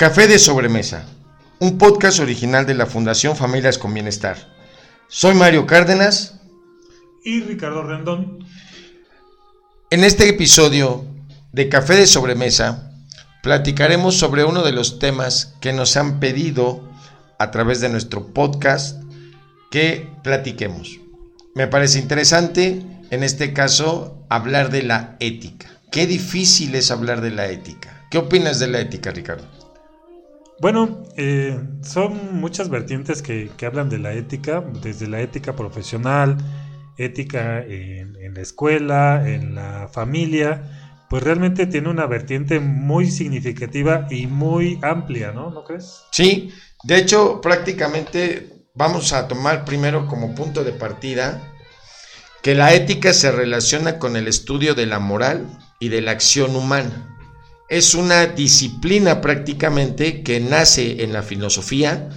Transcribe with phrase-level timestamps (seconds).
[0.00, 1.04] Café de sobremesa,
[1.58, 4.38] un podcast original de la Fundación Familias con Bienestar.
[5.08, 6.40] Soy Mario Cárdenas.
[7.22, 8.38] Y Ricardo Rendón.
[9.90, 11.04] En este episodio
[11.52, 12.94] de Café de sobremesa,
[13.42, 16.82] platicaremos sobre uno de los temas que nos han pedido
[17.38, 19.02] a través de nuestro podcast
[19.70, 20.98] que platiquemos.
[21.54, 25.68] Me parece interesante, en este caso, hablar de la ética.
[25.92, 28.06] Qué difícil es hablar de la ética.
[28.10, 29.59] ¿Qué opinas de la ética, Ricardo?
[30.60, 36.36] Bueno, eh, son muchas vertientes que, hablan de la ética, desde la ética profesional,
[36.98, 44.26] ética en, la escuela, en la familia, pues realmente tiene una vertiente muy significativa y
[44.26, 45.50] muy amplia, ¿no?
[45.50, 46.02] ¿No crees?
[46.12, 46.52] Sí,
[46.84, 51.54] de hecho prácticamente vamos a tomar primero como punto de partida
[52.42, 56.54] que la ética se relaciona con el estudio de la moral y de la acción
[56.54, 57.09] humana
[57.70, 62.10] es una disciplina prácticamente que nace en la filosofía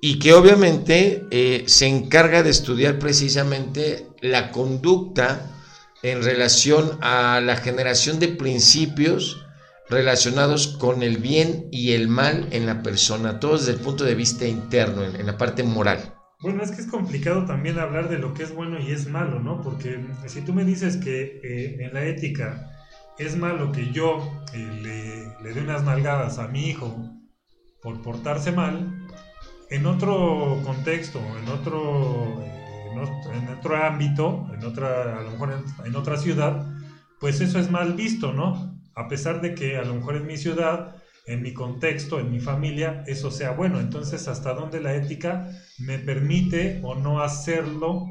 [0.00, 5.50] y que obviamente eh, se encarga de estudiar precisamente la conducta
[6.04, 9.44] en relación a la generación de principios
[9.90, 14.14] relacionados con el bien y el mal en la persona, todo desde el punto de
[14.14, 16.14] vista interno, en, la parte moral.
[16.40, 19.40] Bueno, es que es complicado también hablar de lo que es bueno y es malo,
[19.40, 19.60] ¿no?
[19.62, 22.72] Porque si tú me dices que eh, en la ética
[23.18, 24.18] es malo que yo
[24.54, 26.94] eh, le, dé unas nalgadas a mi hijo
[27.82, 29.08] por portarse mal,
[29.70, 32.44] en otro contexto, en otro,
[33.32, 36.66] en otro, ámbito, en otra, a lo mejor en, otra ciudad,
[37.18, 38.78] pues eso es mal visto, ¿no?
[38.94, 42.38] A pesar de que a lo mejor en mi ciudad, en mi contexto, en mi
[42.38, 43.80] familia, eso sea bueno.
[43.80, 48.06] Entonces, ¿hasta dónde la ética me permite o no hacerlo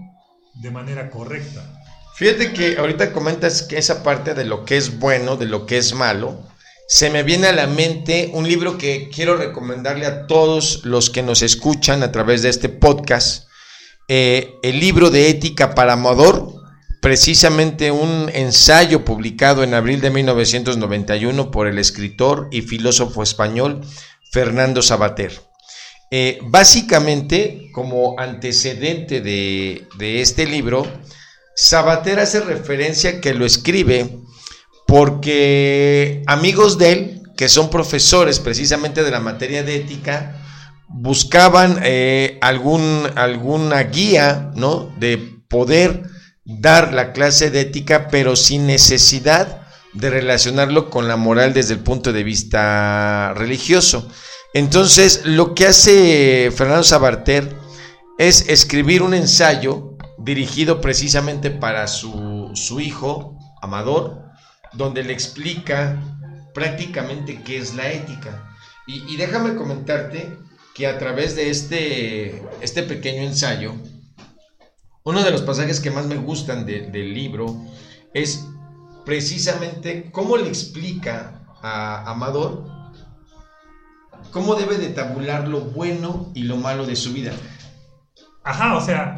[0.62, 1.81] de manera correcta?
[2.22, 5.80] Fíjate que ahorita comentas que esa parte de lo que es bueno, de lo que
[5.80, 6.40] es malo,
[6.88, 11.24] se me viene a la mente un libro que quiero recomendarle a todos los que
[11.24, 13.48] nos escuchan a través de este podcast,
[14.08, 16.62] eh, el libro de ética para Amador,
[17.02, 23.82] precisamente un ensayo publicado en abril de 1991 por el escritor y filósofo español
[24.32, 25.42] Fernando Sabater.
[26.12, 30.86] Eh, básicamente, como antecedente de, de este libro,
[31.56, 34.18] Sabater hace referencia que lo escribe
[34.88, 40.38] porque amigos de él, que son profesores precisamente de la materia de ética,
[40.90, 44.94] buscaban eh, algún, alguna guía, ¿no?
[45.00, 45.18] De
[45.50, 46.04] poder
[46.44, 49.62] dar la clase de ética, pero sin necesidad
[49.94, 54.10] de relacionarlo con la moral desde el punto de vista religioso.
[54.54, 57.56] Entonces, lo que hace Fernando Sabater
[58.18, 59.91] es escribir un ensayo
[60.24, 64.24] dirigido precisamente para su, hijo, Amador,
[64.74, 66.02] donde le explica
[66.54, 68.50] prácticamente qué es la ética.
[68.88, 70.38] Y, déjame comentarte
[70.76, 73.74] que a través de este, este pequeño ensayo,
[75.04, 77.64] uno de los pasajes que más me gustan del libro
[78.14, 78.46] es
[79.06, 82.72] precisamente cómo le explica a Amador
[84.32, 87.34] cómo debe de tabular lo bueno y lo malo de su vida.
[88.44, 89.18] Ajá, o sea,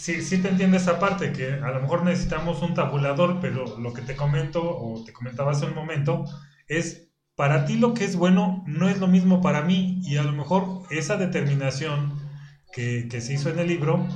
[0.00, 3.92] sí, sí te entiendo esa parte, que a lo mejor necesitamos un tabulador, pero lo
[3.92, 6.24] que te comento o te comentaba hace un momento
[6.68, 10.22] es, para ti lo que es bueno no es lo mismo para mí y a
[10.22, 12.18] lo mejor esa determinación
[12.72, 14.06] que, se hizo en el libro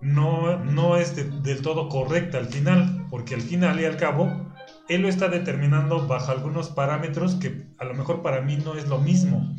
[0.00, 4.52] no, no es del todo correcta al final, porque al final y al cabo
[4.88, 8.88] él lo está determinando bajo algunos parámetros que a lo mejor para mí no es
[8.88, 9.56] lo mismo.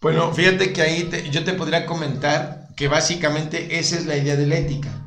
[0.00, 4.46] Bueno, fíjate que ahí yo te podría comentar que básicamente esa es la idea de
[4.46, 5.03] la ética.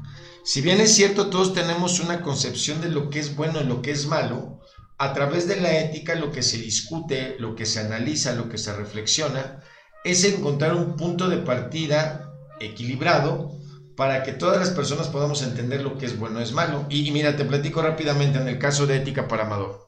[0.48, 3.82] Si bien es cierto, todos tenemos una concepción de lo que es bueno y lo
[3.82, 4.62] que es malo,
[4.98, 8.58] a través de la ética lo que se discute, lo que se analiza, lo que
[8.58, 9.62] se reflexiona,
[10.06, 12.32] es encontrar un punto de partida
[12.62, 13.60] equilibrado
[13.98, 16.86] para que todas las personas podamos entender lo que es bueno y es malo.
[16.88, 19.86] Y, mira, te platico rápidamente en el caso de ética para Amador.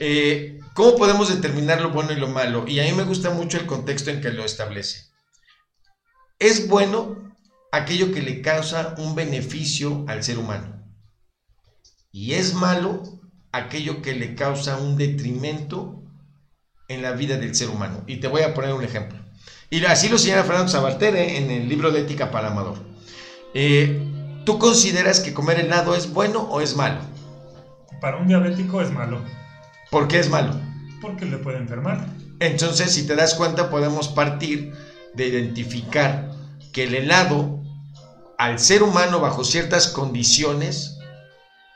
[0.00, 2.66] Eh, ¿Cómo podemos determinar lo bueno y lo malo?
[2.66, 5.10] Y a mí me gusta mucho el contexto en que lo establece.
[6.38, 7.26] Es bueno
[7.72, 10.84] aquello que le causa un beneficio al ser humano.
[12.12, 13.02] Y es malo
[13.52, 16.02] aquello que le causa un detrimento
[16.88, 18.02] en la vida del ser humano.
[18.06, 19.18] Y te voy a poner un ejemplo.
[19.70, 21.38] Y así lo señala Fernando Sabater ¿eh?
[21.38, 22.78] en el libro de Ética para Amador.
[23.54, 24.00] Eh,
[24.44, 27.00] ¿Tú consideras que comer helado es bueno o es malo?
[28.00, 29.20] Para un diabético es malo.
[29.90, 30.60] ¿Por qué es malo?
[31.00, 32.06] Porque le puede enfermar.
[32.38, 34.72] Entonces, si te das cuenta, podemos partir
[35.14, 36.25] de identificar
[36.76, 37.58] que el helado
[38.36, 40.98] al ser humano bajo ciertas condiciones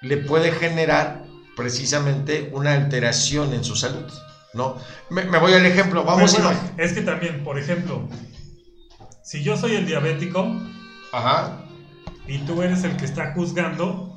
[0.02, 1.25] le puede generar
[1.56, 4.12] precisamente una alteración en su salud.
[4.52, 4.76] ¿no?
[5.08, 6.55] Me, voy al ejemplo, vamos a...
[6.76, 8.06] Es que también, por ejemplo,
[9.23, 10.55] si yo soy el diabético
[11.12, 11.64] Ajá.
[12.26, 14.14] y tú eres el que está juzgando,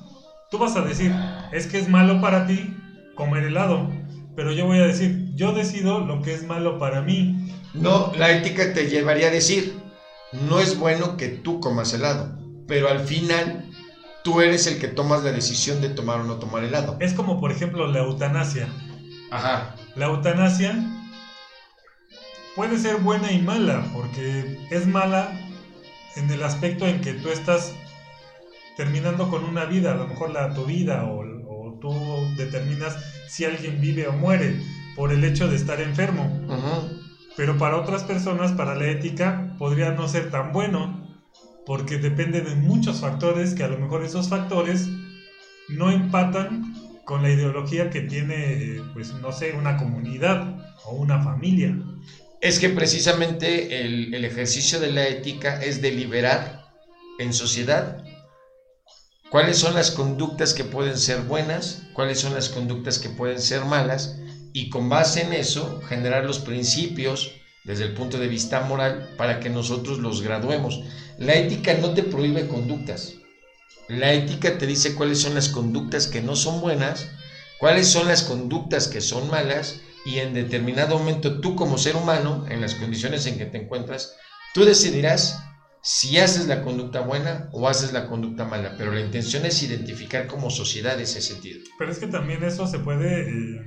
[0.52, 1.16] tú vas a decir,
[1.54, 2.76] es que es malo para ti
[3.16, 3.90] comer helado,
[4.36, 7.56] pero yo voy a decir, yo decido lo que es malo para mí.
[7.74, 9.82] No, la ética te llevaría a decir,
[10.34, 12.38] no es bueno que tú comas helado,
[12.68, 13.70] pero al final
[14.24, 16.98] tú eres el que tomas la decisión de tomar o no tomar helado.
[17.00, 18.68] Es como por ejemplo la eutanasia.
[19.32, 19.76] Ajá.
[19.96, 20.76] La eutanasia
[22.56, 25.32] puede ser buena y mala, porque es mala
[26.16, 27.74] en el aspecto en que tú estás
[28.78, 31.24] terminando con una vida, a lo mejor la tu vida o,
[31.82, 31.94] tú
[32.38, 32.96] determinas
[33.28, 34.56] si alguien vive o muere
[34.96, 36.32] por el hecho de estar enfermo.
[37.36, 41.24] Pero para otras personas, para la ética, podría no ser tan bueno,
[41.66, 44.90] porque depende de muchos factores que a lo mejor esos factores
[45.70, 46.74] no empatan
[47.06, 51.78] con la ideología que tiene, pues no sé, una comunidad o una familia.
[52.42, 56.66] Es que precisamente el, ejercicio de la ética es deliberar
[57.18, 58.04] en sociedad
[59.30, 63.64] cuáles son las conductas que pueden ser buenas, cuáles son las conductas que pueden ser
[63.64, 64.20] malas,
[64.52, 69.40] y con base en eso generar los principios desde el punto de vista moral para
[69.40, 70.82] que nosotros los graduemos.
[71.18, 73.14] La ética no te prohíbe conductas.
[73.88, 77.10] La ética te dice cuáles son las conductas que no son buenas,
[77.60, 82.46] cuáles son las conductas que son malas y en determinado momento tú como ser humano,
[82.50, 84.16] en las condiciones en que te encuentras,
[84.54, 85.42] tú decidirás
[85.82, 90.28] si haces la conducta buena o haces la conducta mala, pero la intención es identificar
[90.28, 91.60] como sociedad ese sentido.
[91.78, 93.66] Pero es que también eso se puede, eh,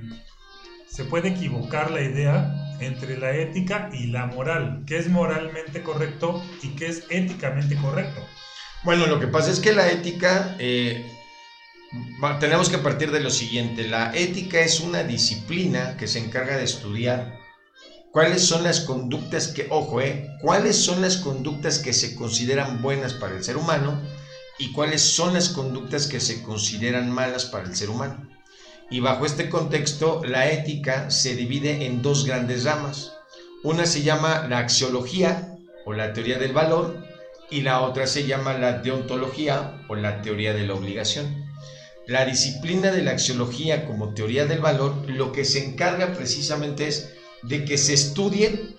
[0.89, 6.43] se puede equivocar la idea entre la ética y la moral, qué es moralmente correcto
[6.61, 8.21] y qué es éticamente correcto.
[8.83, 11.05] Bueno, lo que pasa es que la ética, eh,
[12.39, 16.63] tenemos que partir de lo siguiente, la ética es una disciplina que se encarga de
[16.63, 17.37] estudiar
[18.11, 23.13] cuáles son las conductas que, ojo, eh, cuáles son las conductas que se consideran buenas
[23.13, 24.01] para el ser humano
[24.59, 28.36] y cuáles son las conductas que se consideran malas para el ser humano.
[28.89, 33.13] Y bajo este contexto, la ética se divide en dos grandes ramas.
[33.63, 37.03] Una se llama la axiología o la teoría del valor
[37.49, 41.45] y la otra se llama la deontología o la teoría de la obligación.
[42.05, 47.13] La disciplina de la axiología como teoría del valor lo que se encarga precisamente es
[47.43, 48.77] de que se estudien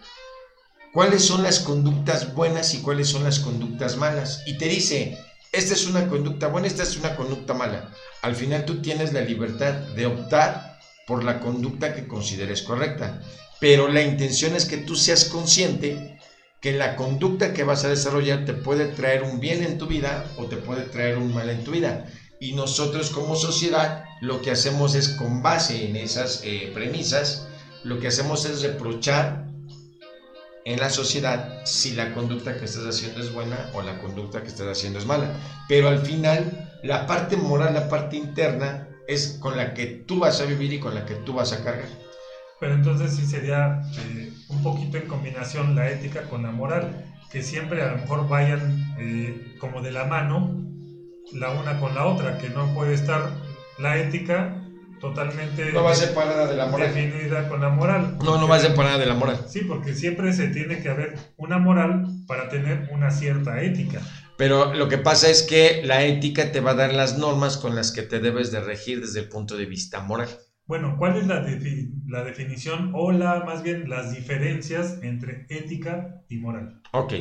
[0.94, 4.42] cuáles son las conductas buenas y cuáles son las conductas malas.
[4.46, 5.18] Y te dice,
[5.52, 7.90] esta es una conducta buena, esta es una conducta mala.
[8.22, 13.22] Al final tú tienes la libertad de optar por la conducta que consideres correcta.
[13.60, 16.18] Pero la intención es que tú seas consciente
[16.60, 20.24] que la conducta que vas a desarrollar te puede traer un bien en tu vida
[20.36, 22.06] o te puede traer un mal en tu vida.
[22.40, 27.48] Y nosotros como sociedad lo que hacemos es con base en esas eh, premisas,
[27.84, 29.47] lo que hacemos es reprochar
[30.68, 34.48] en la sociedad si la conducta que estás haciendo es buena o la conducta que
[34.48, 35.32] estás haciendo es mala.
[35.66, 40.42] Pero al final, la parte moral, la parte interna, es con la que tú vas
[40.42, 41.88] a vivir y con la que tú vas a cargar.
[42.60, 47.42] Pero entonces sí sería eh, un poquito en combinación la ética con la moral, que
[47.42, 50.54] siempre a lo mejor vayan eh, como de la mano
[51.32, 53.30] la una con la otra, que no puede estar
[53.78, 54.67] la ética
[55.00, 56.94] totalmente no va separada de la moral.
[56.94, 58.18] definida con la moral.
[58.22, 59.44] No, no va separada de la moral.
[59.48, 64.00] Sí, porque siempre se tiene que haber una moral para tener una cierta ética.
[64.36, 67.74] Pero lo que pasa es que la ética te va a dar las normas con
[67.74, 70.28] las que te debes de regir desde el punto de vista moral.
[70.68, 71.40] Bueno, ¿cuál es la,
[72.06, 76.82] la definición o la más bien las diferencias entre ética y moral?
[76.92, 77.14] Ok.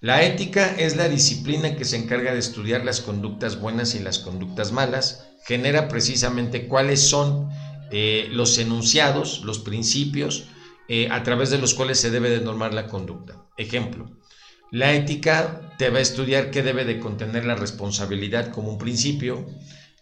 [0.00, 4.18] La ética es la disciplina que se encarga de estudiar las conductas buenas y las
[4.18, 7.48] conductas malas genera precisamente cuáles son
[7.92, 10.48] eh, los enunciados, los principios
[10.88, 13.46] eh, a través de los cuales se debe de normar la conducta.
[13.56, 14.10] Ejemplo,
[14.72, 19.46] la ética te va a estudiar qué debe de contener la responsabilidad como un principio,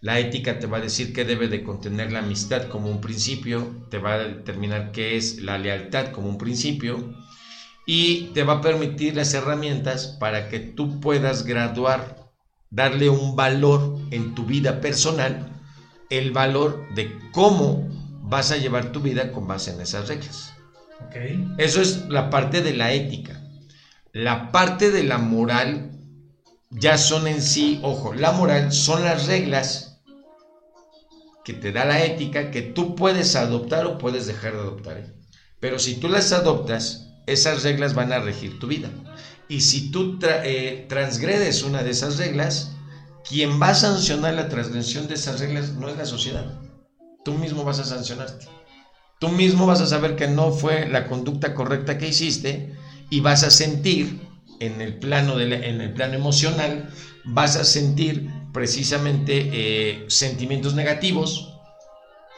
[0.01, 3.85] la ética te va a decir qué debe de contener la amistad como un principio,
[3.89, 7.13] te va a determinar qué es la lealtad como un principio
[7.85, 12.29] y te va a permitir las herramientas para que tú puedas graduar
[12.69, 15.51] darle un valor en tu vida personal,
[16.09, 17.89] el valor de cómo
[18.21, 20.53] vas a llevar tu vida con base en esas reglas.
[21.57, 23.41] Eso es la parte de la ética.
[24.11, 25.91] La parte de la moral
[26.69, 29.88] ya son en sí, ojo, la moral son las reglas
[31.43, 35.13] que te da la ética que tú puedes adoptar o puedes dejar de adoptar.
[35.59, 38.89] Pero si tú las adoptas, esas reglas van a regir tu vida.
[39.47, 42.71] Y si tú eh, transgredes una de esas reglas,
[43.27, 46.59] quien va a sancionar la transgresión de esas reglas no es la sociedad.
[47.25, 48.47] Tú mismo vas a sancionarte.
[49.19, 52.73] Tú mismo vas a saber que no fue la conducta correcta que hiciste
[53.09, 54.21] y vas a sentir
[54.59, 56.89] en el plano, de en el plano emocional,
[57.25, 61.55] vas a sentir precisamente eh, sentimientos negativos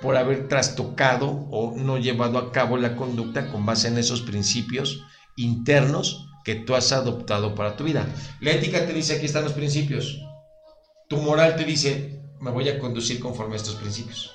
[0.01, 5.03] por haber trastocado o no llevado a cabo la conducta con base en esos principios
[5.35, 8.07] internos que tú has adoptado para tu vida.
[8.39, 10.19] La ética te dice, aquí están los principios.
[11.07, 14.31] Tu moral te dice, me voy a conducir conforme a estos principios.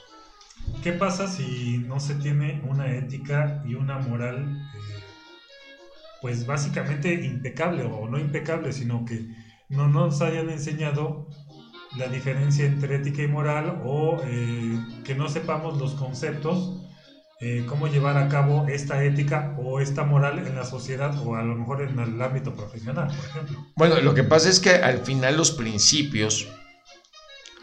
[0.83, 5.03] ¿Qué pasa si no se tiene una ética y una moral, eh,
[6.21, 9.27] pues básicamente impecable o no impecable, sino que
[9.69, 11.29] no nos hayan enseñado
[11.99, 16.81] la diferencia entre ética y moral o eh, que no sepamos los conceptos,
[17.41, 21.43] eh, cómo llevar a cabo esta ética o esta moral en la sociedad o a
[21.43, 23.67] lo mejor en el ámbito profesional, por ejemplo.
[23.77, 26.49] Bueno, lo que pasa es que al final los principios,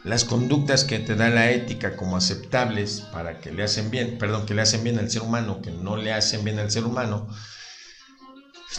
[0.03, 4.45] las conductas que te da la ética como aceptables para que le hacen bien, perdón,
[4.45, 7.27] que le hacen bien al ser humano, que no le hacen bien al ser humano,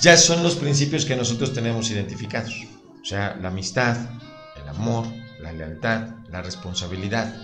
[0.00, 2.54] ya son los principios que nosotros tenemos identificados.
[3.02, 3.96] O sea, la amistad,
[4.62, 5.06] el amor,
[5.40, 7.34] la lealtad, la responsabilidad,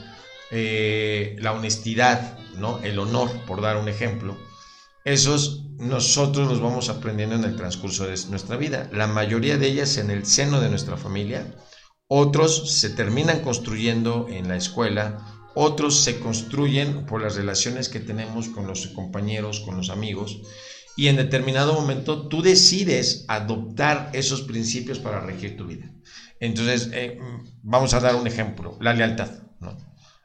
[0.51, 2.79] eh, la honestidad, ¿no?
[2.81, 4.37] el honor, por dar un ejemplo.
[5.05, 8.89] Esos nosotros los vamos aprendiendo en el transcurso de nuestra vida.
[8.93, 11.55] La mayoría de ellas en el seno de nuestra familia.
[12.07, 15.27] Otros se terminan construyendo en la escuela.
[15.55, 20.43] Otros se construyen por las relaciones que tenemos con los compañeros, con los amigos.
[21.01, 25.91] Y en determinado momento tú decides adoptar esos principios para regir tu vida.
[26.41, 27.19] Entonces, eh,
[27.63, 29.31] vamos a dar un ejemplo, la lealtad.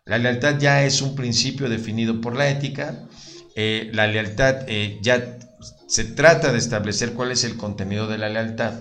[0.04, 3.08] La lealtad ya es un principio definido por la ética.
[3.56, 5.40] Eh, la lealtad eh, ya
[5.88, 8.74] se trata de establecer cuál es el contenido de la lealtad.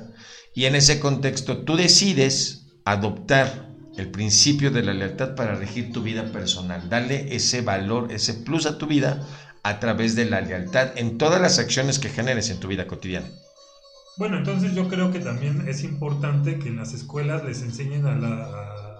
[0.52, 6.02] Y en ese contexto tú decides adoptar el principio de la lealtad para regir tu
[6.02, 9.24] vida personal, darle ese valor, ese plus a tu vida
[9.64, 13.26] a través de la lealtad en todas las acciones que generes en tu vida cotidiana.
[14.16, 18.14] Bueno, entonces yo creo que también es importante que en las escuelas les enseñen a,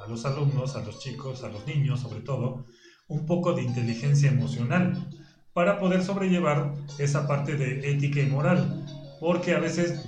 [0.09, 2.67] los alumnos, a los chicos, a los niños sobre todo,
[3.07, 5.09] un poco de inteligencia emocional
[5.53, 8.85] para poder sobrellevar esa parte de ética y moral
[9.25, 10.01] porque a veces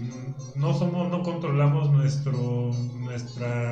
[0.57, 2.71] no somos no controlamos nuestro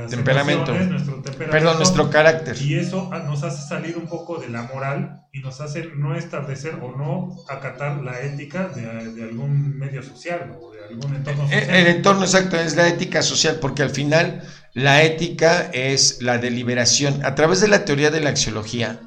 [0.08, 0.72] temperamento.
[0.72, 5.26] nuestro temperamento perdón nuestro carácter y eso nos hace salir un poco de la moral
[5.34, 10.72] y nos hace no establecer o no acatar la ética de, algún medio social o
[10.72, 11.64] de algún entorno social.
[11.68, 17.22] El, entorno exacto es la ética social porque al final la ética es la deliberación
[17.22, 18.98] a través de la teoría de la axiología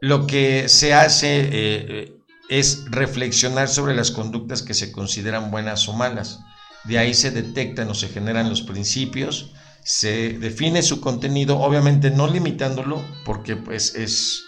[0.00, 5.88] lo que se hace eh, eh, es reflexionar sobre las conductas que se consideran buenas
[5.88, 6.40] o malas.
[6.84, 9.52] De ahí se detectan o se generan los principios,
[9.84, 14.42] se define su contenido, obviamente no limitándolo, porque pues es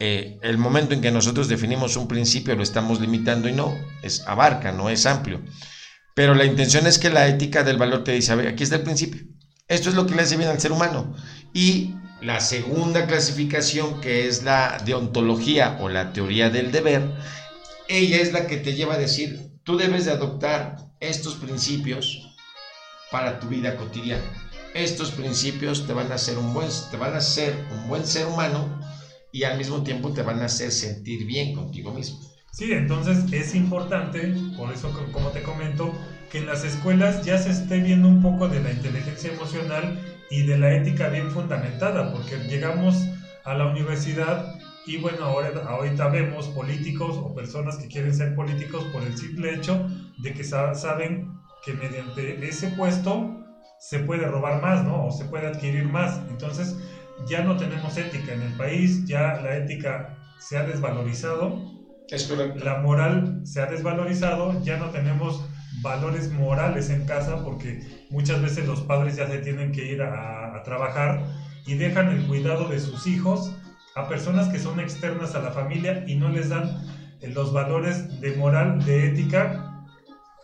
[0.00, 4.26] eh, el momento en que nosotros definimos un principio lo estamos limitando y no, es
[4.26, 5.42] abarca, no es amplio.
[6.14, 8.76] Pero la intención es que la ética del valor te dice, a ver, aquí está
[8.76, 9.22] el principio.
[9.68, 11.14] Esto es lo que le hace bien al ser humano.
[11.52, 17.02] Y la segunda clasificación, que es la deontología o la teoría del deber,
[17.88, 22.36] ella es la que te lleva a decir, tú debes de adoptar estos principios
[23.10, 24.22] para tu vida cotidiana.
[24.74, 28.26] Estos principios te van a hacer un buen, te van a hacer un buen ser
[28.26, 28.80] humano
[29.32, 32.20] y al mismo tiempo te van a hacer sentir bien contigo mismo.
[32.52, 35.92] Sí, entonces es importante, por eso como te comento,
[36.30, 40.42] que en las escuelas ya se esté viendo un poco de la inteligencia emocional y
[40.42, 43.06] de la ética bien fundamentada, porque llegamos
[43.44, 44.54] a la universidad
[44.86, 49.54] y bueno, ahora, ahorita vemos políticos o personas que quieren ser políticos por el simple
[49.54, 49.86] hecho
[50.18, 53.34] de que saben que mediante ese puesto
[53.78, 55.06] se puede robar más, ¿no?
[55.06, 56.20] O se puede adquirir más.
[56.30, 56.76] Entonces
[57.26, 61.60] ya no tenemos ética en el país, ya la ética se ha desvalorizado.
[62.08, 62.30] Es
[62.64, 65.44] La moral se ha desvalorizado, ya no tenemos
[65.82, 70.56] valores morales en casa porque muchas veces los padres ya se tienen que ir a,
[70.56, 71.24] a trabajar
[71.66, 73.52] y dejan el cuidado de sus hijos
[73.94, 76.70] a personas que son externas a la familia y no les dan
[77.20, 79.86] eh, los valores de moral, de ética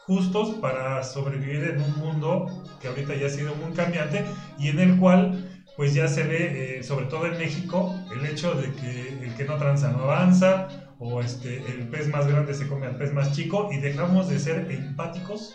[0.07, 2.47] justos para sobrevivir en un mundo
[2.81, 4.25] que ahorita ya ha sido muy cambiante
[4.59, 8.55] y en el cual pues ya se ve, eh, sobre todo en México, el hecho
[8.55, 12.69] de que el que no tranza no avanza o este, el pez más grande se
[12.69, 15.55] come al pez más chico y dejamos de ser empáticos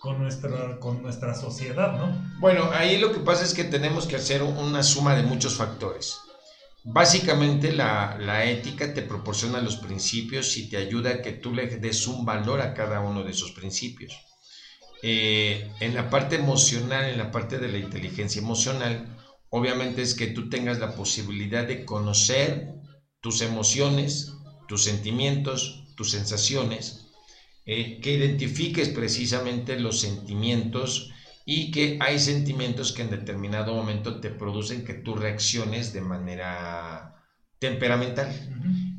[0.00, 2.16] con nuestra, con nuestra sociedad, ¿no?
[2.40, 6.18] Bueno, ahí lo que pasa es que tenemos que hacer una suma de muchos factores.
[6.82, 12.06] Básicamente la, ética te proporciona los principios y te ayuda a que tú le des
[12.06, 14.18] un valor a cada uno de esos principios.
[15.02, 19.18] Eh, en la parte emocional, en la parte de la inteligencia emocional,
[19.50, 22.74] obviamente es que tú tengas la posibilidad de conocer
[23.20, 24.32] tus emociones,
[24.70, 27.08] tus sentimientos, tus sensaciones,
[27.66, 31.10] eh, que identifiques precisamente los sentimientos
[31.44, 37.16] y que hay sentimientos que en determinado momento te producen que tú reacciones de manera
[37.58, 38.30] temperamental.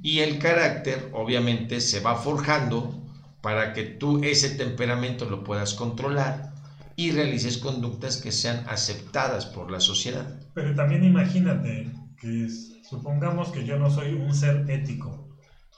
[0.04, 3.02] Y el carácter obviamente se va forjando
[3.40, 6.52] para que tú ese temperamento lo puedas controlar
[6.98, 10.38] y realices conductas que sean aceptadas por la sociedad.
[10.54, 12.50] Pero también imagínate que
[12.90, 15.31] supongamos que yo no soy un ser ético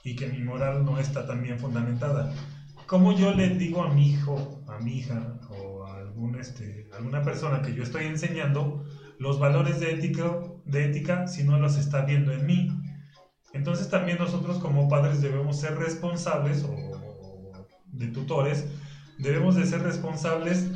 [0.04, 2.32] y que mi moral no está tan bien fundamentada.
[2.86, 7.22] ¿Cómo yo le digo a mi hijo, a mi hija o a algún, este, alguna
[7.22, 8.84] persona que yo estoy enseñando
[9.18, 12.68] los valores de ética, de ética si no los está viendo en mí?
[13.54, 16.74] Entonces también nosotros como padres debemos ser responsables o
[17.86, 18.66] de tutores,
[19.18, 20.70] debemos de ser responsables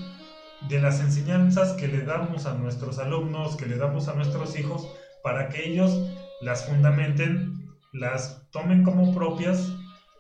[0.69, 4.89] de las enseñanzas que le damos a nuestros alumnos, que le damos a nuestros hijos,
[5.23, 6.09] para que ellos
[6.41, 7.58] las fundamenten,
[7.99, 9.73] las tomen como propias,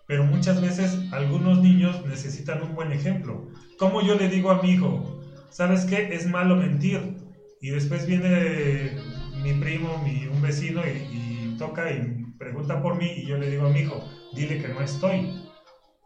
[0.06, 3.47] pero muchas veces algunos niños necesitan un buen ejemplo.
[3.78, 5.20] Como yo le digo a mi hijo,
[5.50, 6.08] ¿sabes qué?
[6.12, 7.16] Es malo mentir.
[7.61, 8.97] Y después viene
[9.42, 13.49] mi primo, mi, un vecino, y, y toca y pregunta por mí, y yo le
[13.49, 14.00] digo a mi hijo,
[14.32, 15.28] dile que no estoy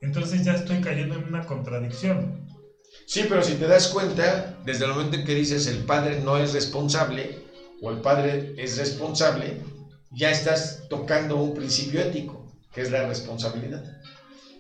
[0.03, 2.47] entonces ya estoy cayendo en una contradicción.
[3.07, 6.37] Sí, pero si te das cuenta, desde el momento en que dices el padre no
[6.37, 7.39] es responsable
[7.81, 9.57] o el padre es responsable,
[10.13, 13.83] ya estás tocando un principio ético, que es la responsabilidad.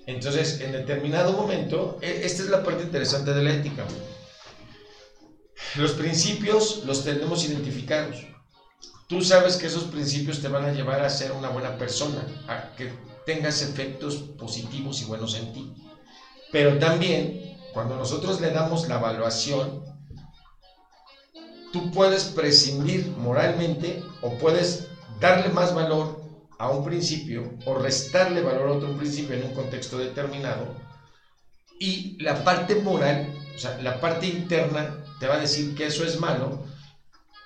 [0.06, 3.84] Entonces, en determinado momento, e, esta es la parte interesante de la ética.
[5.76, 8.16] Los principios los tenemos identificados.
[9.06, 12.74] Tú sabes que esos principios te van a llevar a ser una buena persona, a
[12.74, 12.92] que
[13.26, 15.72] tengas efectos positivos y buenos en ti.
[16.50, 19.84] Pero también, cuando nosotros le damos la evaluación,
[21.72, 24.88] tú puedes prescindir moralmente o puedes
[25.22, 26.20] darle más valor
[26.58, 30.74] a un principio o restarle valor a otro principio en un contexto determinado.
[31.78, 36.04] Y la parte moral, o sea, la parte interna, te va a decir que eso
[36.04, 36.64] es malo.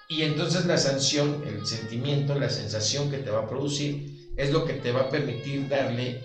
[0.09, 4.65] Y entonces la sanción, el sentimiento, la sensación que te va a producir es lo
[4.65, 6.23] que te va a permitir darle,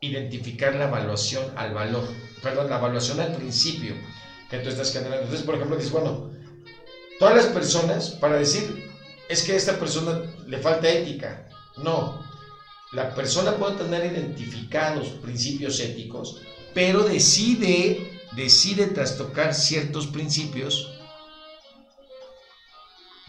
[0.00, 2.04] identificar la evaluación al valor,
[2.42, 3.94] perdón, la evaluación al principio
[4.48, 5.24] que tú estás generando.
[5.24, 6.30] Entonces, por ejemplo, dices, bueno,
[7.18, 8.90] todas las personas, para decir,
[9.30, 12.20] es que a esta persona le falta ética, no.
[12.92, 16.42] La persona puede tener identificados principios éticos,
[16.74, 21.00] pero decide, decide trastocar ciertos principios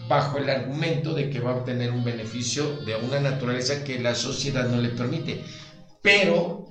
[0.07, 4.15] bajo el argumento de que va a obtener un beneficio de una naturaleza que la
[4.15, 5.43] sociedad no le permite,
[6.01, 6.65] pero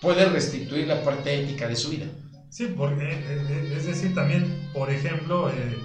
[0.00, 2.06] puede restituir la parte ética de su vida.
[2.48, 5.76] Sí, porque eh, eh, es decir, también, por ejemplo, eh,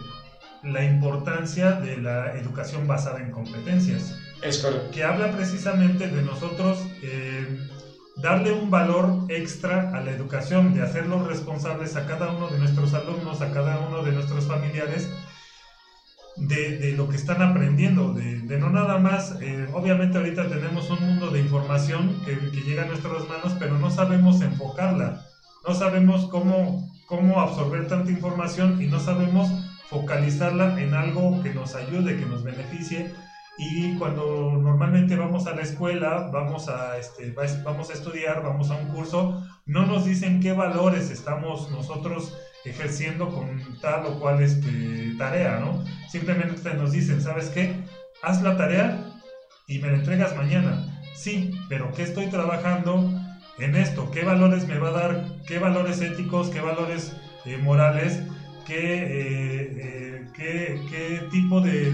[0.65, 4.15] la importancia de la educación basada en competencias.
[4.41, 4.91] Es correcto.
[4.91, 6.79] Que habla precisamente de nosotros
[8.15, 12.93] darle un valor extra a la educación, de hacerlos responsables a cada uno de nuestros
[12.93, 15.09] alumnos, a cada uno de nuestros familiares,
[16.37, 21.29] de, lo que están aprendiendo, de, no nada más, eh, obviamente ahorita tenemos un mundo
[21.29, 25.25] de información que, llega a nuestras manos, pero no sabemos enfocarla,
[25.67, 29.49] no sabemos cómo, cómo absorber tanta información y no sabemos
[29.89, 33.13] focalizarla en algo que nos ayude, que nos beneficie.
[33.57, 38.75] Y cuando normalmente vamos a la escuela, vamos a, este, vamos a estudiar, vamos a
[38.75, 45.13] un curso, no nos dicen qué valores estamos nosotros ejerciendo con tal o cual este,
[45.17, 45.83] tarea, ¿no?
[46.09, 47.75] Simplemente nos dicen, ¿sabes qué?
[48.21, 49.05] Haz la tarea
[49.67, 51.01] y me la entregas mañana.
[51.15, 53.09] Sí, pero ¿qué estoy trabajando
[53.59, 54.11] en esto?
[54.11, 55.25] ¿Qué valores me va a dar?
[55.47, 56.49] ¿Qué valores éticos?
[56.49, 58.21] ¿Qué valores eh, morales?
[58.65, 59.54] ¿Qué, eh,
[60.47, 61.87] eh, qué, tipo de,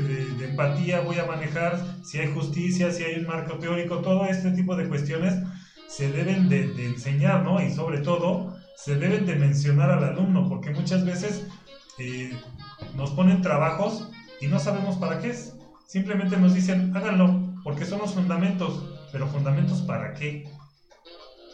[0.43, 1.79] empatía voy a manejar?
[2.03, 5.35] Si hay justicia, si hay un marco teórico, todo este tipo de cuestiones
[5.87, 7.61] se deben de, de enseñar, ¿no?
[7.61, 11.45] Y sobre todo, se deben de mencionar al alumno, porque muchas veces
[11.99, 12.35] eh,
[12.95, 14.09] nos ponen trabajos
[14.39, 15.53] y no sabemos para qué es.
[15.87, 20.49] Simplemente nos dicen, háganlo, porque son los fundamentos, pero fundamentos para qué.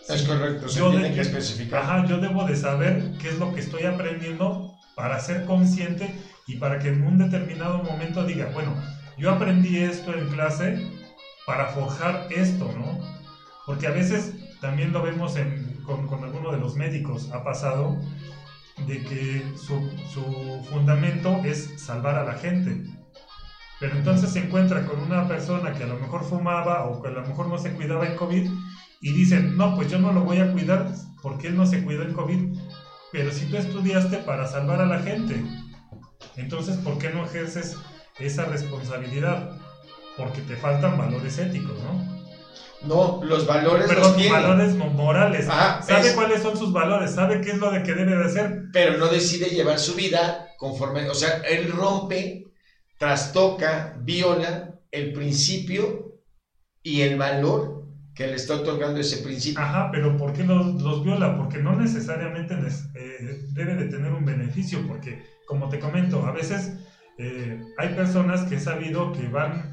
[0.07, 1.83] Es correcto, se yo tiene que especificar.
[1.83, 6.15] Ajá, yo debo de saber qué es lo que estoy aprendiendo para ser consciente
[6.47, 8.73] y para que en un determinado momento diga, bueno,
[9.17, 10.81] yo aprendí esto en clase
[11.45, 12.99] para forjar esto, ¿no?
[13.65, 15.35] Porque a veces también lo vemos
[15.85, 17.99] con, con alguno de los médicos, ha pasado
[18.85, 22.83] de que su, su, fundamento es salvar a la gente.
[23.79, 27.11] Pero entonces se encuentra con una persona que a lo mejor fumaba o que a
[27.11, 28.49] lo mejor no se cuidaba en COVID
[29.01, 32.03] y dicen, no, pues yo no lo voy a cuidar porque él no se cuidó
[32.03, 32.57] en COVID.
[33.11, 35.43] Pero si tú estudiaste para salvar a la gente,
[36.35, 37.75] entonces ¿por qué no ejerces
[38.19, 39.49] esa responsabilidad?
[40.17, 42.17] porque te faltan valores éticos, ¿no?
[42.81, 45.47] No, los valores Perdón, los valores mo- morales.
[45.47, 48.25] Ajá, sabe es- cuáles son sus valores, sabe qué es lo de que debe de
[48.25, 48.51] hacer.
[48.73, 52.41] pero no decide llevar su vida conforme, o sea, él rompe,
[52.97, 56.13] trastoca, viola el principio
[56.81, 57.76] y el valor
[58.17, 59.61] que le está otorgando ese principio.
[59.61, 61.37] Ajá, pero ¿por qué los, los viola?
[61.37, 62.55] Porque no necesariamente
[62.95, 66.73] eh, debe de tener un beneficio, porque como te comento, a veces
[67.19, 69.69] eh, hay personas que he sabido que van,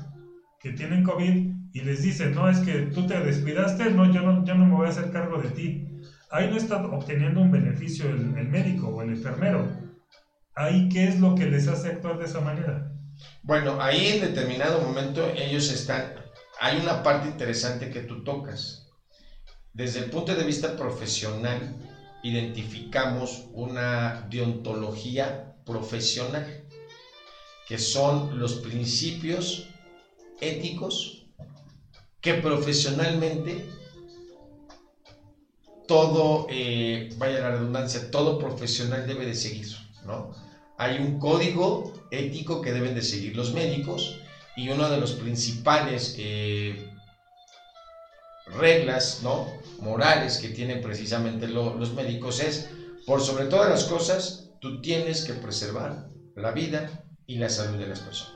[0.61, 4.45] que tienen COVID y les dicen, no, es que tú te descuidaste, no, yo no,
[4.45, 5.89] yo no me voy a hacer cargo de ti.
[6.31, 9.67] Ahí no está obteniendo un beneficio el, el médico o el enfermero.
[10.55, 12.93] Ahí, ¿qué es lo que les hace actuar de esa manera?
[13.43, 16.24] Bueno, ahí en determinado momento ellos están,
[16.65, 18.87] hay una parte interesante que tú tocas.
[19.75, 21.77] Desde el punto de vista profesional,
[22.23, 26.67] identificamos una deontología profesional,
[27.69, 29.67] que son los principios
[30.41, 31.27] éticos
[32.23, 33.69] que profesionalmente
[35.87, 39.69] todo, eh, vaya la redundancia, todo profesional debe de seguir,
[40.07, 40.31] ¿no?
[40.79, 44.19] Hay un código ético que deben de seguir los médicos
[44.57, 46.75] y una de las principales eh,
[48.47, 49.47] reglas, ¿no?
[49.79, 52.67] Morales que tienen precisamente lo- los médicos es,
[53.07, 56.87] por sobre todas las cosas, tú tienes que preservar la vida
[57.27, 58.33] y la salud de las personas.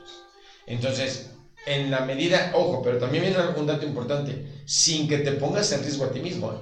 [0.67, 1.27] Entonces,
[1.65, 5.83] en la medida, ojo, pero también viene un dato importante, sin que te pongas en
[5.83, 6.51] riesgo a ti mismo.
[6.51, 6.57] ¿eh?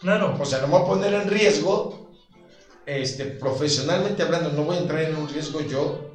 [0.00, 2.10] Claro, O sea, no me voy a poner en riesgo,
[2.86, 6.05] este, profesionalmente hablando, no voy a entrar en un riesgo yo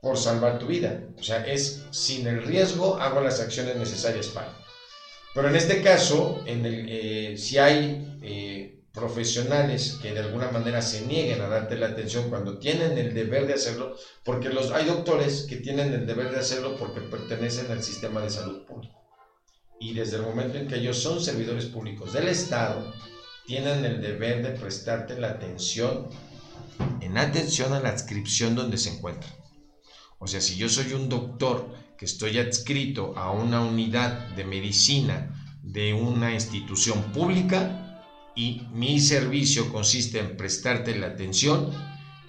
[0.00, 1.04] por salvar tu vida.
[1.18, 4.56] O sea, es sin el riesgo hago las acciones necesarias para.
[5.34, 10.82] Pero en este caso, en el, eh, si hay eh, profesionales que de alguna manera
[10.82, 14.86] se nieguen a darte la atención cuando tienen el deber de hacerlo, porque los, hay
[14.86, 18.98] doctores que tienen el deber de hacerlo porque pertenecen al sistema de salud público.
[19.78, 22.92] Y desde el momento en que ellos son servidores públicos del Estado,
[23.46, 26.08] tienen el deber de prestarte la atención
[27.00, 29.39] en atención a la adscripción donde se encuentran.
[30.20, 35.34] O sea, si yo soy un doctor que estoy adscrito a una unidad de medicina
[35.62, 38.04] de una institución pública
[38.36, 41.70] y mi servicio consiste en prestarte la atención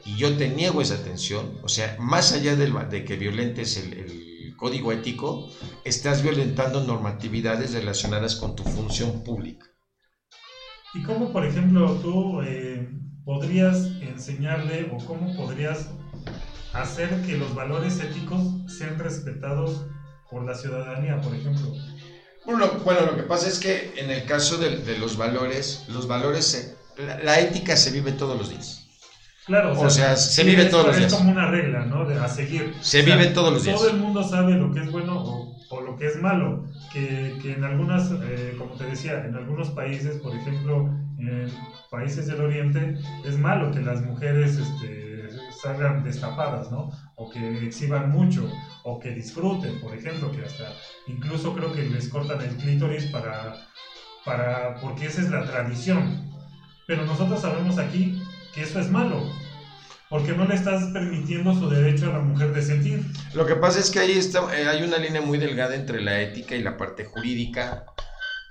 [0.05, 4.55] y yo te niego esa atención, o sea, más allá de que violentes el, el
[4.55, 5.49] código ético,
[5.83, 9.65] estás violentando normatividades relacionadas con tu función pública.
[10.93, 12.89] ¿Y cómo, por ejemplo, tú eh,
[13.25, 15.89] podrías enseñarle o cómo podrías
[16.73, 19.85] hacer que los valores éticos sean respetados
[20.29, 21.67] por la ciudadanía, por ejemplo?
[22.45, 25.85] Bueno, lo- bueno, lo que pasa es que en el caso de, de los valores,
[25.89, 28.87] los valores, se- la, la ética se vive todos los días.
[29.45, 31.11] Claro, O sea, se vive es- todos los días.
[31.11, 32.05] Es como una regla, ¿no?
[32.05, 32.73] De, a seguir.
[32.81, 33.75] Se O sea, vive todos los días.
[33.77, 36.63] Todo el mundo sabe lo que es bueno o, o lo que es malo.
[36.93, 41.51] Que, que en algunas, eh, como te decía, en algunos países, por ejemplo, en
[41.89, 45.10] países del Oriente, es malo que las mujeres este,
[45.61, 46.91] salgan destapadas, ¿no?
[47.15, 48.49] O que exhiban mucho,
[48.83, 50.73] o que disfruten, por ejemplo, que hasta
[51.07, 53.67] incluso creo que les cortan el clítoris para,
[54.25, 56.29] para, porque esa es la tradición.
[56.87, 58.21] Pero nosotros sabemos aquí
[58.53, 59.23] que eso es malo,
[60.09, 63.05] porque no le estás permitiendo su derecho a la mujer de sentir.
[63.33, 66.21] Lo que pasa es que ahí está, eh, hay una línea muy delgada entre la
[66.21, 67.85] ética y la parte jurídica,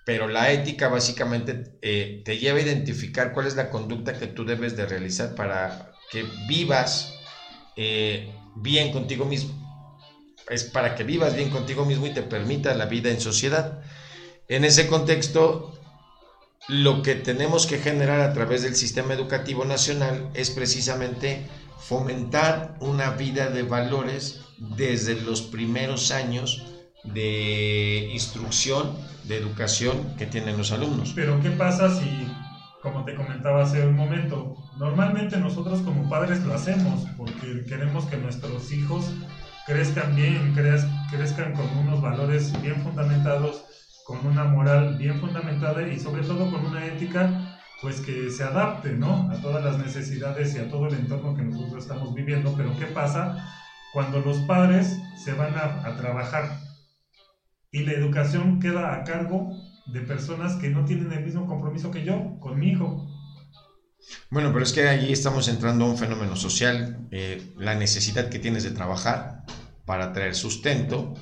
[0.07, 4.45] pero la ética básicamente eh, te lleva a identificar cuál es la conducta que tú
[4.45, 7.15] debes de realizar para que vivas
[7.77, 9.55] eh, bien contigo mismo.
[10.49, 13.83] Es para que vivas bien contigo mismo y te permita la vida en sociedad.
[14.49, 15.73] En ese contexto,
[16.69, 21.47] lo que tenemos que generar a través del sistema educativo nacional es precisamente
[21.79, 26.67] fomentar una vida de valores desde los primeros años
[27.05, 31.13] de instrucción, de educación que tienen los alumnos.
[31.15, 32.29] Pero ¿qué pasa si,
[32.83, 38.17] como te comentaba hace un momento, normalmente nosotros como padres lo hacemos porque queremos que
[38.17, 39.13] nuestros hijos
[39.67, 43.65] crezcan bien, crez- crezcan con unos valores bien fundamentados,
[44.05, 48.93] con una moral bien fundamentada y sobre todo con una ética pues que se adapte,
[48.93, 49.31] ¿no?
[49.31, 52.53] A todas las necesidades y a todo el entorno que nosotros estamos viviendo.
[52.55, 53.37] Pero ¿qué pasa
[53.95, 56.59] cuando los padres se van a, a trabajar
[57.73, 59.51] y la educación queda a cargo
[59.87, 63.07] de personas que no tienen el mismo compromiso que yo con mi hijo?
[64.31, 68.39] Bueno, pero es que ahí estamos entrando a un fenómeno social, eh, la necesidad que
[68.39, 69.43] tienes de trabajar
[69.85, 71.15] para traer sustento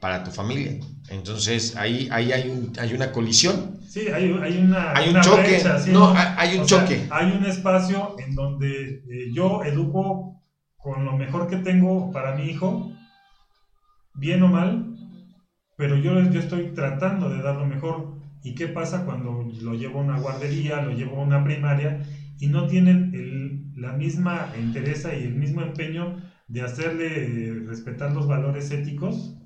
[0.00, 0.78] para tu familia.
[1.08, 3.80] Entonces ahí, ahí hay, un- hay una colisión.
[3.88, 5.42] Sí, hay, hay una, Hay un una choque.
[5.42, 7.06] brecha, ¿sí, No, hay- un O sea, choque.
[7.10, 10.42] hay un espacio en donde eh, yo educo
[10.76, 12.92] con lo mejor que tengo para mi hijo,
[14.14, 14.86] bien o mal,
[15.76, 18.14] pero yo, yo estoy tratando de dar lo mejor.
[18.42, 22.00] ¿Y qué pasa cuando lo llevo a una guardería, lo llevo a una primaria
[22.38, 28.12] y no tienen el, la misma interés y el mismo empeño de hacerle eh, respetar
[28.12, 29.36] los valores éticos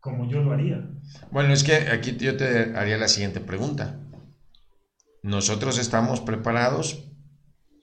[0.00, 0.88] como yo lo haría?
[1.30, 4.00] Bueno, es que aquí yo te haría la siguiente pregunta.
[5.22, 7.10] Nosotros estamos preparados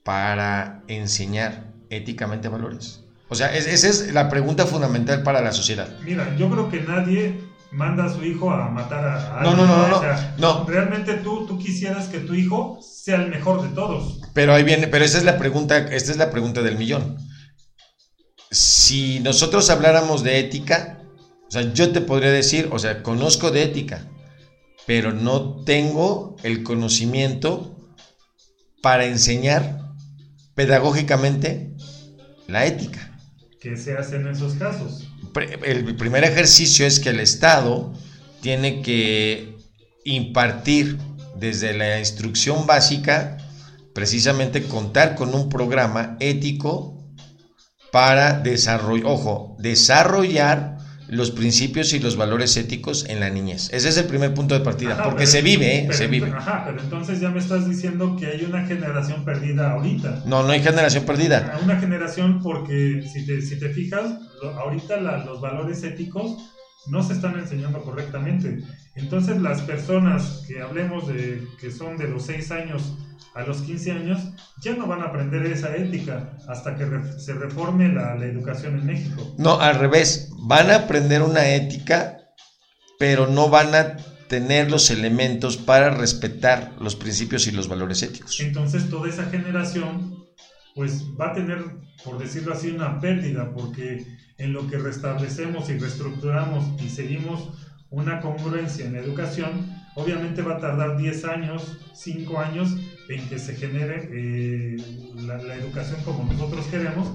[0.02, 3.04] para enseñar éticamente valores.
[3.28, 5.88] O sea, esa es la pregunta fundamental para la sociedad.
[6.04, 9.56] Mira, yo creo que nadie manda a su hijo a matar a, alguien.
[9.56, 10.02] No, no, no,
[10.38, 14.20] no, Realmente tú, tú quisieras que tu hijo sea el mejor de todos.
[14.32, 17.16] Pero ahí viene, pero esa es la pregunta, esta es la pregunta del millón.
[18.50, 21.02] Si nosotros habláramos de ética,
[21.48, 24.08] o sea, yo te podría decir, o sea, conozco de ética,
[24.86, 27.76] pero no tengo el conocimiento
[28.82, 29.80] para enseñar
[30.54, 31.74] pedagógicamente
[32.46, 33.18] la ética.
[33.60, 35.08] ¿Qué se hace en esos casos?
[35.36, 37.92] El primer ejercicio es que el Estado
[38.40, 39.56] tiene que
[40.04, 40.98] impartir
[41.36, 43.38] desde la instrucción básica,
[43.94, 46.96] precisamente contar con un programa ético
[47.92, 50.75] para desarrollar, ojo, desarrollar
[51.08, 53.70] los principios y los valores éticos en la niñez.
[53.72, 55.92] Ese es el primer punto de partida, porque se vive, ¿eh?
[55.92, 56.30] se vive.
[56.30, 60.22] Ajá, pero entonces ya me estás diciendo que hay una generación perdida ahorita.
[60.26, 61.58] No, no hay generación perdida.
[61.62, 64.18] Una generación porque si te, si te fijas,
[64.58, 66.36] ahorita los valores éticos
[66.88, 68.62] no se están enseñando correctamente.
[68.96, 72.94] Entonces las personas que hablemos de que son de los 6 años
[73.34, 74.18] a los 15 años
[74.62, 76.86] ya no van a aprender esa ética hasta que
[77.18, 79.34] se reforme la, la, educación en México.
[79.36, 82.16] No, al revés, van a aprender una ética,
[82.98, 88.40] pero no van a tener los elementos para respetar los principios y los valores éticos.
[88.40, 90.16] Entonces toda esa generación
[90.74, 91.58] pues va a tener,
[92.04, 94.06] por decirlo así, una pérdida, porque
[94.38, 97.48] en lo que restablecemos y reestructuramos y seguimos
[97.90, 102.70] una congruencia en la educación, obviamente va a tardar 10 años, 5 años
[103.08, 104.76] en que se genere eh,
[105.16, 107.08] la, educación como nosotros queremos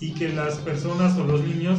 [0.00, 1.78] y que las personas o los niños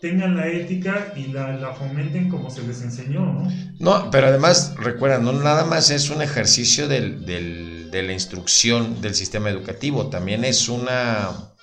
[0.00, 3.48] tengan la ética y la, fomenten como se les enseñó, ¿no?
[3.78, 9.14] No, pero además, recuerda, no nada más es un ejercicio del, de la instrucción del
[9.14, 11.54] sistema educativo, también es una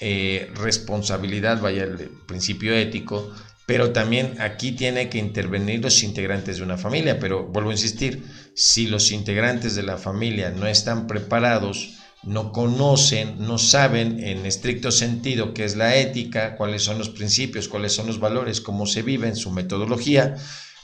[0.00, 3.32] eh, responsabilidad, vaya, el principio ético
[3.66, 7.18] pero también aquí tiene que intervenir los integrantes de una familia.
[7.18, 8.24] Pero vuelvo a insistir,
[8.54, 14.90] si los integrantes de la familia no están preparados, no conocen, no saben en estricto
[14.90, 19.02] sentido qué es la ética, cuáles son los principios, cuáles son los valores, cómo se
[19.02, 20.36] vive en su metodología,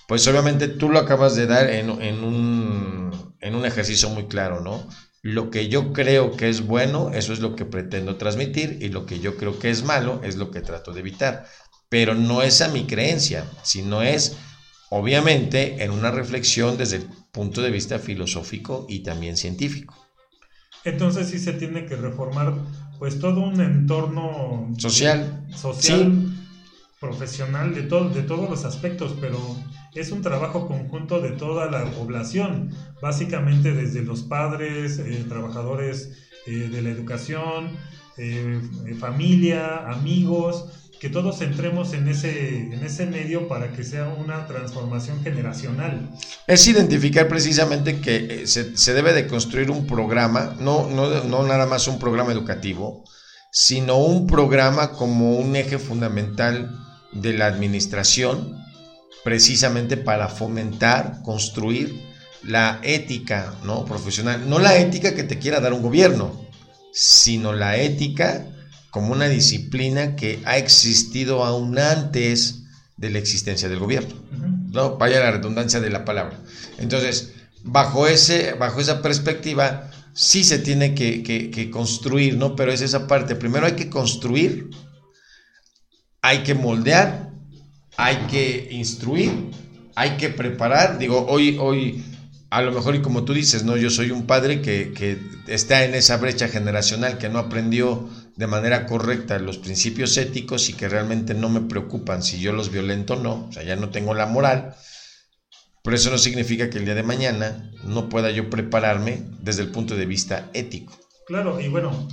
[0.07, 4.87] pues obviamente tú lo acabas de dar en, un, en un ejercicio muy claro, ¿no?
[5.23, 9.05] Lo que yo creo que es bueno, eso es lo que pretendo transmitir y lo
[9.05, 11.47] que yo creo que es malo es lo que trato de evitar
[11.91, 14.39] pero no es a mi creencia, sino es
[14.89, 19.95] obviamente en una reflexión desde el punto de vista filosófico y también científico.
[20.85, 22.55] Entonces sí se tiene que reformar
[22.99, 26.31] pues todo un entorno social, social
[27.01, 29.39] profesional de, todo, de todos los aspectos, pero
[29.95, 36.13] es un trabajo conjunto de toda la población, básicamente desde los padres, eh, trabajadores
[36.47, 37.71] eh, de la educación,
[38.19, 38.61] eh,
[38.99, 45.23] familia, amigos, que todos entremos en ese, en ese medio para que sea una transformación
[45.23, 46.11] generacional.
[46.47, 51.65] Es identificar precisamente que eh, se, debe de construir un programa, no, no, no nada
[51.65, 53.03] más un programa educativo,
[53.51, 56.71] sino un programa como un eje fundamental
[57.13, 58.63] de la administración,
[59.25, 61.99] precisamente para fomentar, construir
[62.43, 63.87] la ética ¿no?
[63.87, 66.47] profesional, no la ética que te quiera dar un gobierno,
[66.93, 68.47] sino la ética
[68.91, 72.63] como una disciplina que ha existido aún antes
[72.97, 74.15] de la existencia del gobierno.
[74.73, 74.97] ¿no?
[74.99, 76.39] Vaya la redundancia de la palabra.
[76.79, 82.57] Entonces, bajo, ese, bajo esa perspectiva, sí se tiene que, construir, ¿no?
[82.57, 83.37] Pero es esa parte.
[83.37, 84.71] Primero hay que construir,
[86.23, 87.31] hay que moldear,
[87.97, 89.51] hay que instruir,
[89.95, 90.99] hay que preparar.
[90.99, 92.05] Digo, hoy, hoy
[92.51, 93.77] a lo mejor, y como tú dices, ¿no?
[93.77, 98.09] Yo soy un padre que, que está en esa brecha generacional, que no aprendió
[98.41, 102.73] de manera correcta los principios éticos y que realmente no me preocupan si yo los
[102.73, 104.75] violento o no, o sea, ya no tengo la moral,
[105.83, 109.69] pero eso no significa que el día de mañana no pueda yo prepararme desde el
[109.69, 110.99] punto de vista ético.
[111.27, 112.09] Claro, y bueno,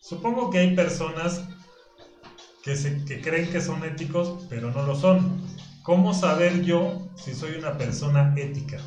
[0.00, 1.42] supongo que hay personas
[2.62, 5.42] que, se, que creen que son éticos, pero no lo son.
[5.82, 8.78] ¿Cómo saber yo si soy una persona ética?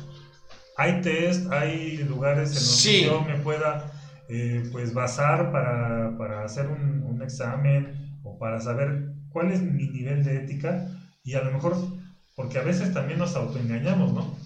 [0.78, 3.99] Hay test, hay lugares en los que yo me pueda
[4.32, 10.24] eh, pues basar para, para hacer un, examen o para saber cuál es mi nivel
[10.24, 10.86] de ética
[11.24, 11.76] y a lo mejor
[12.34, 14.38] porque a veces también nos autoengañamos, ¿no?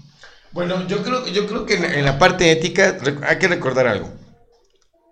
[0.52, 2.96] Bueno, yo creo, yo creo que en, la parte ética
[3.28, 4.10] hay que recordar algo.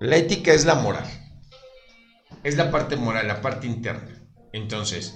[0.00, 1.04] La ética es la moral.
[2.42, 4.22] Es la parte moral, la parte interna.
[4.52, 5.14] Entonces,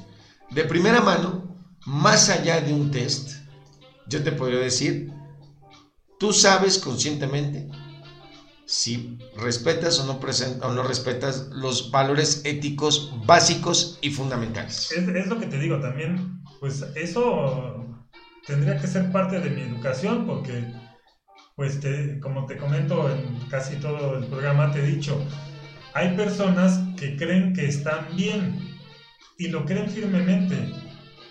[0.51, 3.39] de primera mano, más allá de un test,
[4.07, 5.11] yo te podría decir,
[6.21, 7.69] tú sabes conscientemente
[8.67, 14.91] si respetas o no, o no respetas los valores éticos básicos y fundamentales.
[14.93, 17.87] Es, lo que te digo también, pues eso
[18.45, 20.65] tendría que ser parte de mi educación porque,
[21.55, 21.79] pues
[22.21, 25.17] como te comento en casi todo el programa, te he dicho,
[25.95, 28.59] hay personas que creen que están bien
[29.39, 30.73] y lo creen firmemente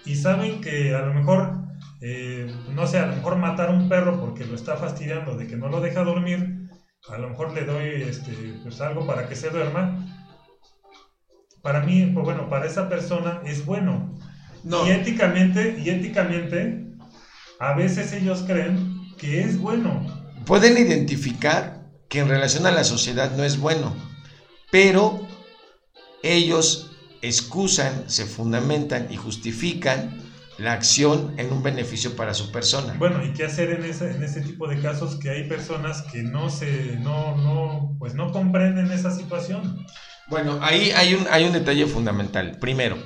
[0.05, 1.51] y saben que a lo mejor,
[1.99, 5.47] eh, no sé, a lo mejor matar a un perro porque lo está fastidiando de
[5.47, 6.64] que no lo deja dormir,
[7.09, 8.31] a lo mejor le doy este,
[8.63, 10.05] pues algo para que se duerma.
[11.61, 14.13] Para mí, pues bueno, para esa persona es bueno.
[14.63, 16.85] Y éticamente, y éticamente,
[17.59, 20.05] a veces ellos creen que es bueno.
[20.45, 23.95] Pueden identificar que en relación a la sociedad no es bueno,
[24.71, 25.27] pero
[26.23, 26.91] ellos
[27.21, 30.24] excusan, se fundamentan y justifican
[30.57, 32.95] la acción en un beneficio para su persona.
[32.97, 36.23] Bueno, ¿y qué hacer en ese, en ese tipo de casos que hay personas que
[36.23, 39.85] no se, no, no, pues no comprenden esa situación?
[40.27, 42.57] Bueno, ahí hay un, hay un detalle fundamental.
[42.59, 42.97] Primero,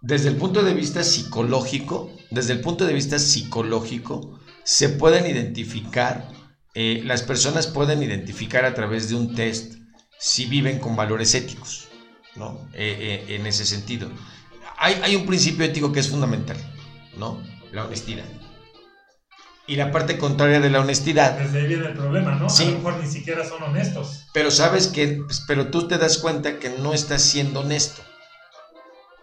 [0.00, 6.28] desde el punto de vista psicológico, desde el punto de vista psicológico, se pueden identificar,
[6.74, 9.74] eh, las personas pueden identificar a través de un test
[10.18, 11.88] si viven con valores éticos,
[12.36, 12.68] ¿no?
[12.74, 14.10] Eh, eh, en ese sentido.
[14.78, 16.56] Hay, hay un principio ético que es fundamental
[17.16, 17.42] ¿no?
[17.72, 18.24] La honestidad.
[19.66, 21.38] Y la parte contraria de la honestidad.
[21.38, 22.48] Desde ahí viene el problema, ¿no?
[22.48, 22.64] Sí.
[22.64, 24.24] A lo mejor ni siquiera son honestos.
[24.32, 28.02] Pero sabes que, pues, pero tú te das cuenta que no estás siendo honesto.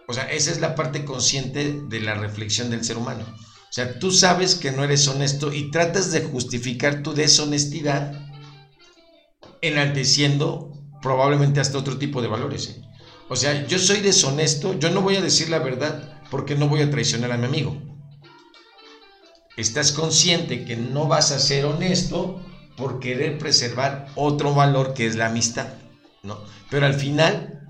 [0.08, 3.24] O sea, esa es la parte consciente de la reflexión del ser humano.
[3.28, 8.20] O sea, tú sabes que no eres honesto y tratas de justificar tu deshonestidad
[9.60, 12.68] enalteciendo probablemente hasta otro tipo de valores.
[12.70, 12.82] ¿eh?
[13.28, 16.80] O sea, yo soy deshonesto, yo no voy a decir la verdad porque no voy
[16.80, 17.76] a traicionar a mi amigo.
[19.56, 22.40] Estás consciente que no vas a ser honesto
[22.76, 25.74] por querer preservar otro valor que es la amistad,
[26.22, 26.40] ¿no?
[26.70, 27.60] Pero al final,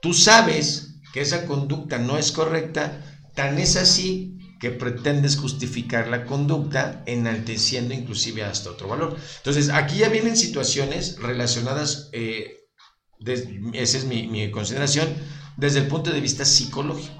[0.00, 3.02] tú sabes que esa conducta no es correcta,
[3.34, 9.16] tan es así que pretendes justificar la conducta enalteciendo inclusive hasta otro valor.
[9.38, 12.54] Entonces, aquí ya vienen situaciones relacionadas, eh,
[13.74, 15.14] esa es mi, mi consideración,
[15.56, 17.15] desde el punto de vista psicológico.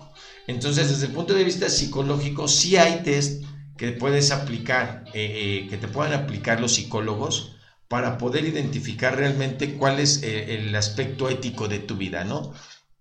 [0.46, 3.44] Entonces, desde el punto de vista psicológico, sí hay test
[3.76, 7.56] que puedes aplicar, eh, eh, que te puedan aplicar los psicólogos
[7.88, 12.52] para poder identificar realmente cuál es eh, el aspecto ético de tu vida, ¿no?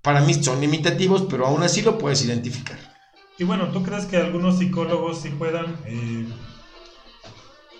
[0.01, 2.77] Para mí son limitativos, pero aún así lo puedes identificar.
[3.37, 5.75] Y bueno, ¿tú crees que algunos psicólogos sí puedan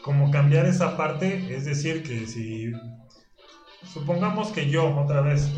[0.02, 1.56] como cambiar esa parte?
[1.56, 2.72] Es decir, que si
[3.94, 5.50] supongamos que yo otra vez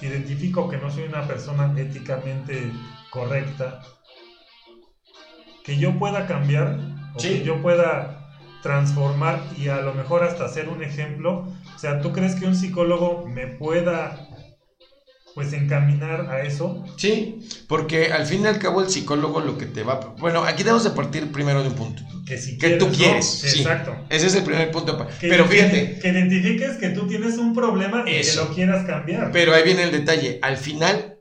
[0.00, 2.72] identifico que no soy una persona éticamente
[3.10, 3.82] correcta,
[5.64, 6.78] que yo pueda cambiar,
[7.14, 8.18] o que yo pueda
[8.62, 11.46] transformar y a lo mejor hasta ser un ejemplo.
[11.74, 14.28] O sea, ¿tú crees que un psicólogo me pueda
[15.34, 16.84] pues encaminar a eso?
[16.96, 20.14] Sí, porque al fin y al cabo el psicólogo lo que te va...
[20.18, 22.02] Bueno, aquí debemos de partir primero de un punto.
[22.26, 23.44] Que, si que tú quieres.
[23.56, 23.94] Exacto.
[24.10, 25.06] Ese es el primer punto.
[25.20, 25.98] Pero fíjate.
[26.00, 29.30] Que, identifiques que tú tienes un problema y que lo quieras cambiar.
[29.32, 30.38] Pero ahí viene el detalle.
[30.42, 31.17] Al final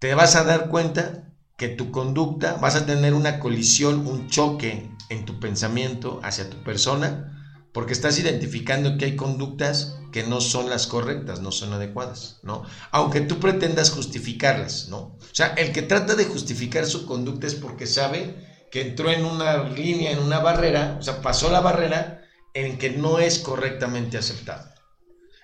[0.00, 4.90] te vas a dar cuenta que tu conducta, vas a tener una colisión, un choque
[5.10, 10.70] en tu pensamiento hacia tu persona, porque estás identificando que hay conductas que no son
[10.70, 12.64] las correctas, no son adecuadas, ¿no?
[12.90, 14.98] Aunque tú pretendas justificarlas, ¿no?
[14.98, 18.36] O sea, el que trata de justificar su conducta es porque sabe
[18.72, 22.22] que entró en una línea, en una barrera, o sea, pasó la barrera
[22.54, 24.66] en que no es correctamente aceptado.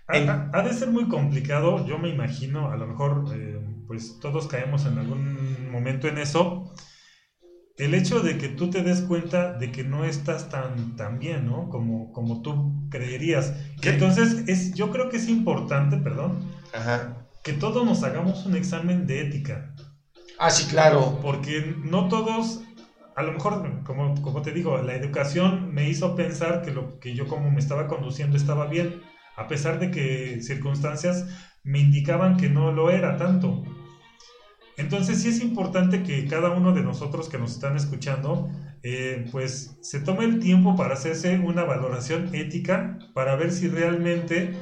[0.08, 4.86] Ha, de ser muy complicado, yo me imagino, a lo mejor eh, pues todos caemos
[4.86, 6.72] en algún momento en eso.
[7.76, 11.46] El hecho de que tú te des cuenta de que no estás tan, tan bien,
[11.46, 11.68] ¿no?
[11.68, 13.54] Como, como tú creerías.
[13.82, 16.50] Entonces, es, yo creo que es importante, perdón,
[17.42, 19.74] que todos nos hagamos un examen de ética.
[20.38, 21.18] Ah, sí, claro.
[21.20, 22.62] Porque no todos,
[23.14, 27.14] a lo mejor, como, como te digo, la educación me hizo pensar que lo que
[27.14, 29.02] yo como me estaba conduciendo estaba bien,
[29.36, 31.26] a pesar de que circunstancias
[31.62, 33.62] me indicaban que no lo era tanto.
[34.76, 38.50] Entonces sí es importante que cada uno de nosotros que nos están escuchando,
[38.82, 44.54] eh, pues se tome el tiempo para hacerse una valoración ética para ver si realmente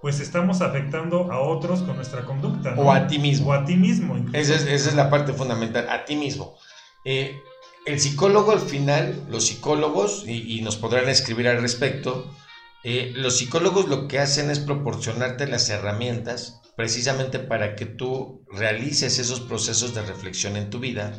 [0.00, 2.74] pues estamos afectando a otros con nuestra conducta.
[2.76, 3.50] O a ti mismo.
[3.50, 4.16] O a ti mismo.
[4.32, 6.56] Esa es, esa es, la parte fundamental, a ti mismo.
[7.04, 7.36] Eh,
[7.86, 12.32] el psicólogo al final, los psicólogos, y, nos podrán escribir al respecto,
[12.82, 19.18] eh, los psicólogos lo que hacen es proporcionarte las herramientas precisamente para que tú realices
[19.18, 21.14] esos procesos de reflexión en tu vida,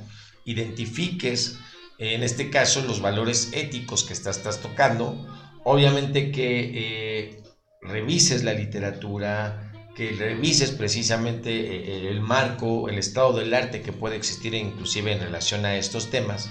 [0.45, 1.57] identifiques,
[1.99, 5.15] en este caso, los valores éticos que estás, estás tocando,
[5.63, 7.43] obviamente que eh,
[7.81, 14.15] revises la literatura, que revises precisamente eh, el marco, el estado del arte que puede
[14.15, 16.49] existir inclusive en relación a estos temas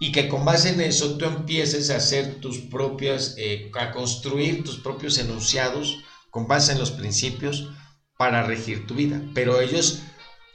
[0.00, 4.62] y que con base en eso tú empieces a hacer tus propias, eh, a construir
[4.62, 5.98] tus propios enunciados
[6.30, 7.70] con base en los principios
[8.18, 9.22] para regir tu vida.
[9.32, 10.02] Pero ellos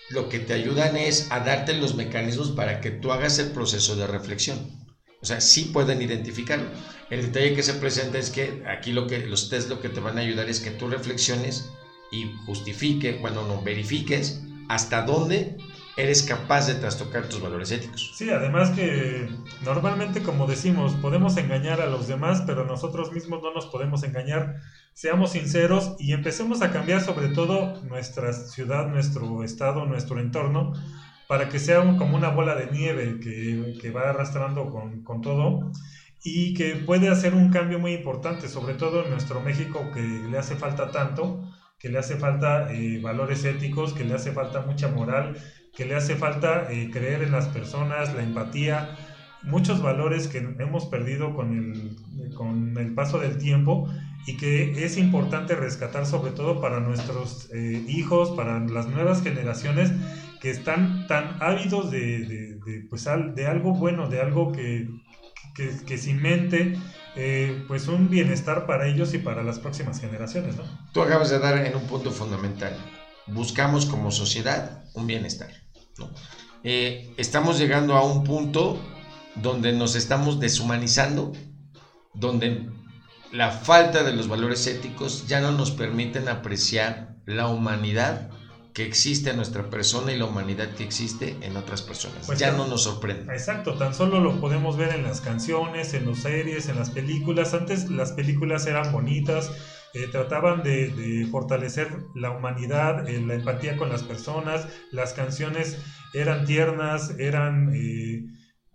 [0.10, 3.96] lo que te ayudan es a darte los mecanismos para que tú hagas el proceso
[3.96, 4.84] de reflexión.
[5.22, 6.70] O sea, sí pueden identificarlo.
[7.10, 10.02] El detalle que se presenta es que aquí lo que los test lo que te
[10.02, 11.70] van a ayudar es que tú reflexiones
[12.12, 15.58] y justifique, bueno, no verifiques hasta dónde
[15.96, 18.12] eres capaz de trastocar tus valores éticos.
[18.16, 19.30] Sí, además que
[19.64, 24.60] normalmente, como decimos, podemos engañar a los demás, pero nosotros mismos no nos podemos engañar.
[24.94, 30.74] Seamos sinceros y empecemos a cambiar sobre todo nuestra ciudad, nuestro estado, nuestro entorno,
[31.28, 35.72] para que sea como una bola de nieve que, que va arrastrando con, con todo
[36.24, 40.38] y que puede hacer un cambio muy importante, sobre todo en nuestro México que le
[40.38, 41.44] hace falta tanto
[41.84, 45.36] que le hace falta eh, valores éticos, que le hace falta mucha moral,
[45.76, 48.96] que le hace falta eh, creer en las personas, la empatía,
[49.42, 53.90] muchos valores que hemos perdido con el, con el paso del tiempo
[54.26, 59.92] y que es importante rescatar sobre todo para nuestros eh, hijos, para las nuevas generaciones
[60.40, 63.06] que están tan ávidos de, de, de, pues,
[63.36, 64.88] de algo bueno, de algo que,
[65.54, 66.78] que, que cimente
[67.16, 70.64] eh, pues un bienestar para ellos y para las próximas generaciones, ¿no?
[70.94, 72.76] Tú acabas de dar en un punto fundamental.
[73.28, 75.50] Buscamos como sociedad un bienestar,
[76.64, 78.80] eh, estamos llegando a un punto
[79.36, 81.34] donde nos estamos deshumanizando,
[82.14, 82.70] donde
[83.32, 88.30] la falta de los valores éticos ya no nos permiten apreciar la humanidad
[88.74, 92.26] que existe en nuestra persona y la humanidad que existe en otras personas.
[92.26, 93.32] Pues ya no nos sorprende.
[93.32, 97.54] Exacto, tan solo lo podemos ver en las canciones, en las series, en las películas.
[97.54, 99.52] Antes las películas eran bonitas,
[99.94, 105.78] eh, trataban de, fortalecer la humanidad, eh, la empatía con las personas, las canciones
[106.16, 108.26] eran tiernas, eran eh,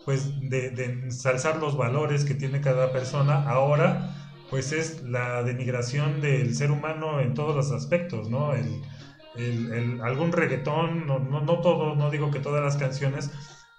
[0.04, 3.48] pues de, de ensalzar los valores que tiene cada persona.
[3.48, 4.14] Ahora
[4.48, 8.54] pues es la denigración del ser humano en todos los aspectos, ¿no?
[8.54, 8.80] El,
[9.38, 13.30] el, algún reggaetón, no, no, no todo, no digo que todas las canciones,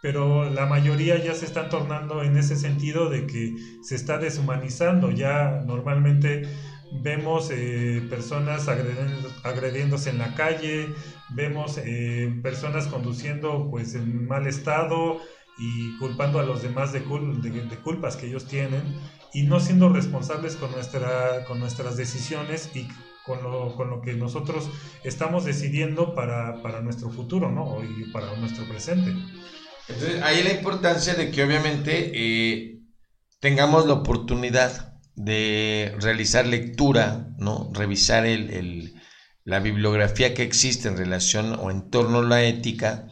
[0.01, 5.11] pero la mayoría ya se están tornando en ese sentido de que se está deshumanizando.
[5.11, 6.43] Ya normalmente
[6.91, 8.67] vemos eh, personas
[9.43, 10.87] agrediéndose en la calle,
[11.29, 15.19] vemos eh, personas conduciendo pues en mal estado
[15.57, 18.81] y culpando a los demás de, de, culpas que ellos tienen
[19.33, 22.87] y no siendo responsables con, nuestra, con nuestras decisiones y
[23.29, 24.67] con lo, con lo que nosotros
[25.03, 27.77] estamos decidiendo para, para nuestro futuro, ¿no?
[27.83, 29.13] Y para nuestro presente.
[29.87, 32.79] Entonces, ahí la importancia de que obviamente eh,
[33.39, 37.69] tengamos la oportunidad de realizar lectura, ¿no?
[37.71, 38.95] Revisar el, el,
[39.43, 43.07] la bibliografía que existe en relación o en torno a la ética.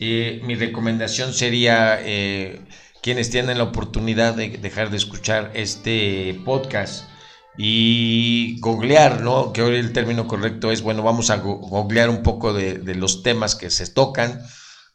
[0.00, 2.60] Eh, mi recomendación sería eh,
[3.02, 7.08] quienes tienen la oportunidad de dejar de escuchar este podcast,
[7.56, 9.52] y googlear, ¿no?
[9.52, 13.54] Que hoy el término correcto es, bueno, vamos a googlear un poco de, los temas
[13.54, 14.42] que se tocan.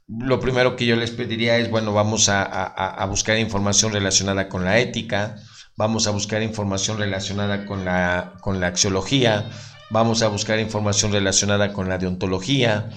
[0.08, 4.80] Lo primero que yo les pediría es, bueno, vamos a, buscar información relacionada con la
[4.80, 5.38] ética,
[5.78, 9.50] vamos a buscar información relacionada con la, con la axiología,
[9.90, 12.90] vamos a buscar información relacionada con la deontología,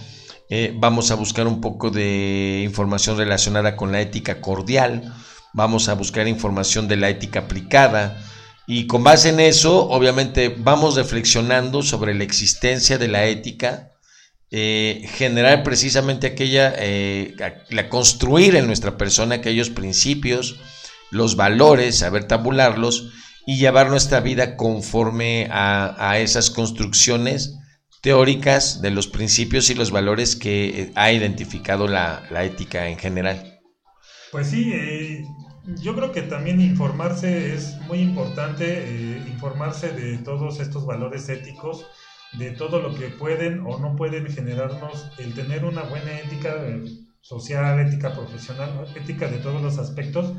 [0.51, 5.15] eh, vamos a buscar un poco de información relacionada con la ética cordial,
[5.53, 8.19] vamos a buscar información de la ética aplicada,
[8.67, 13.91] y con base en eso, obviamente, vamos reflexionando sobre la existencia de la ética,
[14.51, 17.35] eh, generar precisamente aquella, eh,
[17.71, 20.57] la construir en nuestra persona aquellos principios,
[21.11, 23.13] los valores, saber tabularlos
[23.47, 27.59] y llevar nuestra vida conforme a, esas construcciones
[28.01, 33.61] teóricas de los principios y los valores que ha identificado la, la ética en general.
[34.31, 35.25] Pues sí, eh,
[35.67, 41.87] yo creo que también informarse es muy importante, eh, informarse de todos estos valores éticos,
[42.33, 46.83] de todo lo que pueden o no pueden generarnos el tener una buena ética eh,
[47.21, 50.33] social, ética profesional, ética de todos los aspectos.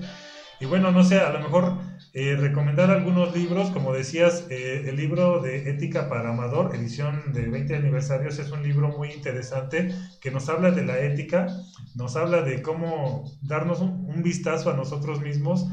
[0.60, 1.78] Y bueno, no sé, a lo mejor
[2.16, 7.48] eh, recomendar algunos libros, como decías, eh, el libro de Ética para Amador, edición de
[7.48, 11.48] 20 aniversarios, es un libro muy interesante que nos habla de la ética,
[11.96, 15.66] nos habla de cómo darnos un, vistazo a nosotros mismos,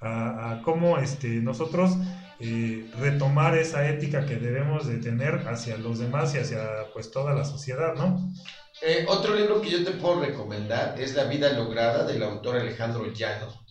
[0.00, 1.96] a, cómo este, nosotros
[2.38, 6.60] eh, retomar esa ética que debemos de tener hacia los demás y hacia
[6.94, 8.32] pues toda la sociedad, ¿no?
[9.08, 13.67] otro libro que yo te puedo recomendar es La vida lograda del autor Alejandro Llano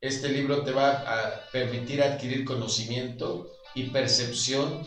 [0.00, 4.82] este libro te va a permitir adquirir conocimiento y percepción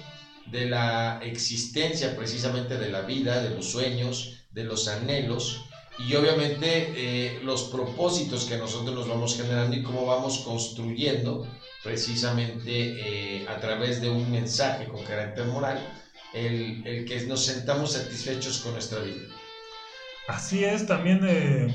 [0.48, 5.66] de la existencia precisamente de la vida, de los sueños, de los anhelos
[6.00, 11.48] y obviamente eh, los propósitos que nosotros nos vamos generando y cómo vamos construyendo
[11.84, 15.80] precisamente eh, a través de un mensaje con carácter moral
[16.34, 19.28] el, el, que nos sentamos satisfechos con nuestra vida.
[20.28, 21.68] Así es, también eh,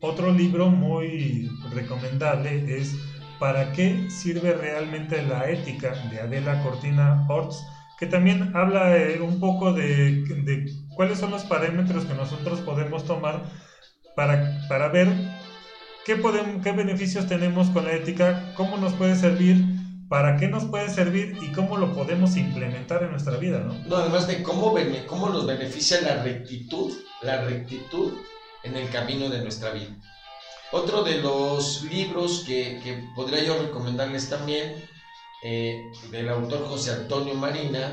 [0.00, 2.94] otro libro muy recomendable es
[3.38, 5.94] ¿Para qué sirve realmente la ética?
[6.10, 7.64] de Adela Cortina Orts,
[7.98, 10.24] que también habla eh, un poco de,
[10.96, 13.44] cuáles son los parámetros que nosotros podemos tomar
[14.16, 15.08] para, para ver
[16.04, 19.64] qué, podemos, qué beneficios tenemos con la ética, cómo nos puede servir,
[20.08, 23.74] para qué nos puede servir y cómo lo podemos implementar en nuestra vida, ¿no?
[23.86, 24.74] No, además de cómo,
[25.06, 26.92] cómo nos beneficia la rectitud,
[27.22, 28.14] la rectitud
[28.62, 29.96] en el camino de nuestra vida.
[30.70, 34.88] Otro de los libros que, que podría yo recomendarles también,
[35.42, 37.90] eh, del autor José Antonio Marina,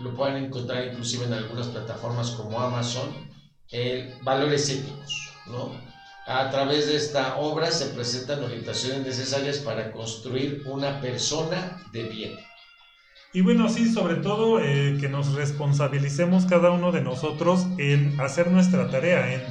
[0.00, 3.30] lo pueden encontrar inclusive en algunas plataformas como Amazon,
[3.70, 5.72] el Valores Éticos, ¿no?
[6.26, 12.38] A través de esta obra se presentan orientaciones necesarias para construir una persona de bien.
[13.32, 18.50] Y bueno, sí, sobre todo eh, que nos responsabilicemos cada uno de nosotros en hacer
[18.50, 19.42] nuestra tarea, en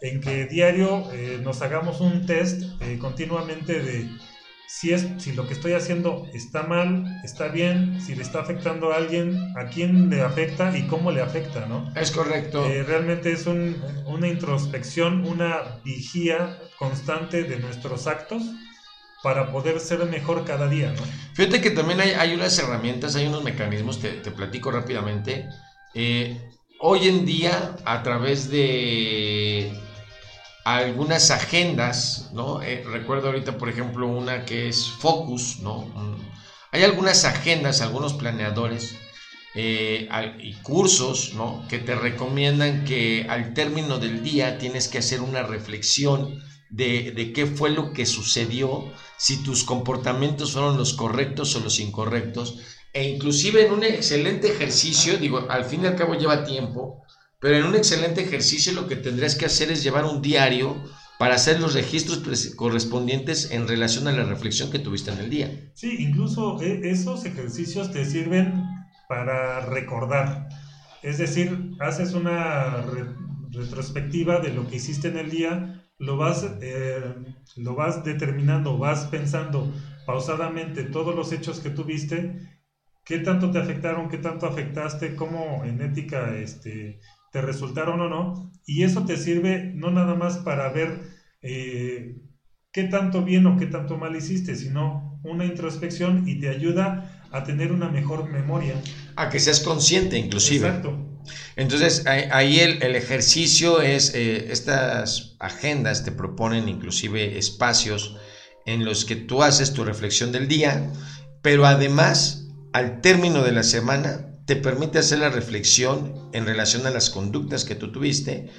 [0.00, 4.08] en que diario eh, nos hagamos un test eh, continuamente de
[4.66, 8.92] si, es, si lo que estoy haciendo está mal, está bien, si le está afectando
[8.92, 11.92] a alguien, a quién le afecta y cómo le afecta, ¿no?
[11.96, 12.64] Es correcto.
[12.66, 18.44] Eh, realmente es una introspección, una vigía constante de nuestros actos
[19.24, 21.02] para poder ser mejor cada día, ¿no?
[21.34, 25.48] Fíjate que también hay, hay unas herramientas, hay unos mecanismos, te, te platico rápidamente.
[26.78, 29.72] hoy en día, a través de
[30.64, 32.62] algunas agendas, ¿no?
[32.62, 35.86] Eh, recuerdo ahorita, por ejemplo, una que es Focus, ¿no?
[36.72, 38.96] Hay algunas agendas, algunos planeadores
[39.54, 40.08] eh,
[40.38, 41.64] y cursos, ¿no?
[41.68, 47.32] Que te recomiendan que al término del día tienes que hacer una reflexión de, de
[47.32, 48.84] qué fue lo que sucedió,
[49.16, 52.60] si tus comportamientos fueron los correctos o los incorrectos,
[52.92, 56.99] e inclusive en un excelente ejercicio, digo, al fin y al cabo lleva tiempo,
[57.40, 60.76] pero en un excelente ejercicio lo que tendrías que hacer es llevar un diario
[61.18, 62.22] para hacer los registros
[62.56, 65.70] correspondientes en relación a la reflexión que tuviste en el día.
[65.74, 68.64] Sí, incluso eh, esos ejercicios te sirven
[69.08, 70.48] para recordar.
[71.02, 72.86] Es decir, haces una
[73.50, 77.14] retrospectiva de lo que hiciste en el día, lo vas, eh,
[77.56, 79.70] lo vas determinando, vas pensando
[80.06, 82.60] pausadamente todos los hechos que tuviste,
[83.04, 87.00] qué tanto te afectaron, qué tanto afectaste, cómo en ética este,
[87.30, 91.00] te resultaron o no, y eso te sirve no nada más para ver
[91.42, 92.16] eh,
[92.72, 97.44] qué tanto bien o qué tanto mal hiciste, sino una introspección y te ayuda a
[97.44, 98.74] tener una mejor memoria.
[99.16, 100.68] A que seas consciente inclusive.
[100.68, 101.06] Exacto.
[101.56, 108.16] Entonces ahí el, ejercicio es, eh, estas agendas te proponen inclusive espacios
[108.66, 110.90] en los que tú haces tu reflexión del día,
[111.42, 116.90] pero además al término de la semana te permite hacer la reflexión en relación a
[116.90, 118.50] las conductas que tú tuviste,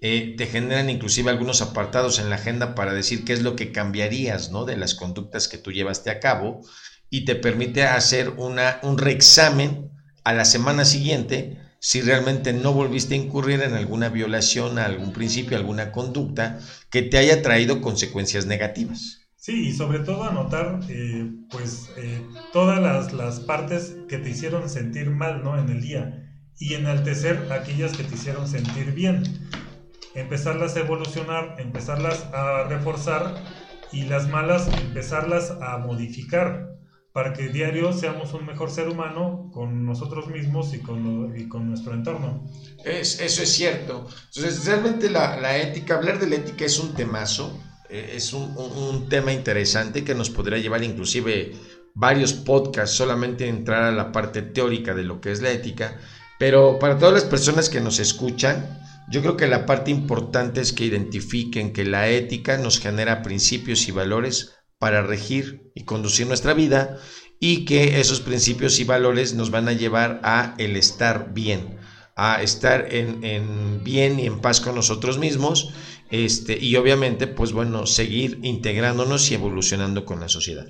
[0.00, 3.72] eh, te generan inclusive algunos apartados en la agenda para decir qué es lo que
[3.72, 4.64] cambiarías ¿no?
[4.64, 6.60] de las conductas que tú llevaste a cabo
[7.10, 9.90] y te permite hacer una, un reexamen
[10.22, 15.12] a la semana siguiente si realmente no volviste a incurrir en alguna violación a algún
[15.12, 16.60] principio, alguna conducta
[16.92, 19.19] que te haya traído consecuencias negativas.
[19.40, 22.22] Sí, y sobre todo anotar eh, pues eh,
[22.52, 25.58] todas las, partes que te hicieron sentir mal ¿no?
[25.58, 29.22] en el día y enaltecer aquellas que te hicieron sentir bien.
[30.14, 33.42] Empezarlas a evolucionar, empezarlas a reforzar
[33.92, 36.76] y las malas empezarlas a modificar
[37.14, 41.66] para que diario seamos un mejor ser humano con nosotros mismos y con, y con
[41.66, 42.46] nuestro entorno.
[42.84, 44.06] Es, eso es cierto.
[44.34, 47.58] Entonces, realmente la, la ética, hablar de la ética es un temazo
[47.90, 51.52] es un, tema interesante que nos podría llevar inclusive
[51.94, 55.98] varios podcasts solamente entrar a la parte teórica de lo que es la ética,
[56.38, 58.80] pero para todas las personas que nos escuchan,
[59.10, 63.88] yo creo que la parte importante es que identifiquen que la ética nos genera principios
[63.88, 66.98] y valores para regir y conducir nuestra vida
[67.40, 71.78] y que esos principios y valores nos van a llevar a el estar bien,
[72.14, 75.72] a estar en, bien y en paz con nosotros mismos
[76.10, 80.66] este, y obviamente pues bueno, seguir integrándonos y evolucionando con la sociedad.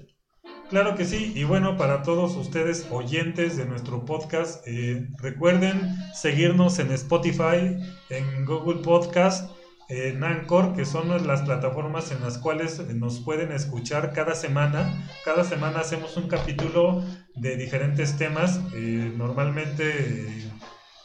[0.71, 6.79] Claro que sí, y bueno, para todos ustedes oyentes de nuestro podcast, eh, recuerden seguirnos
[6.79, 7.77] en Spotify,
[8.09, 9.51] en Google Podcast,
[9.89, 15.09] en Anchor, que son las plataformas en las cuales nos pueden escuchar cada semana.
[15.25, 17.03] Cada semana hacemos un capítulo
[17.35, 20.29] de diferentes temas, eh, normalmente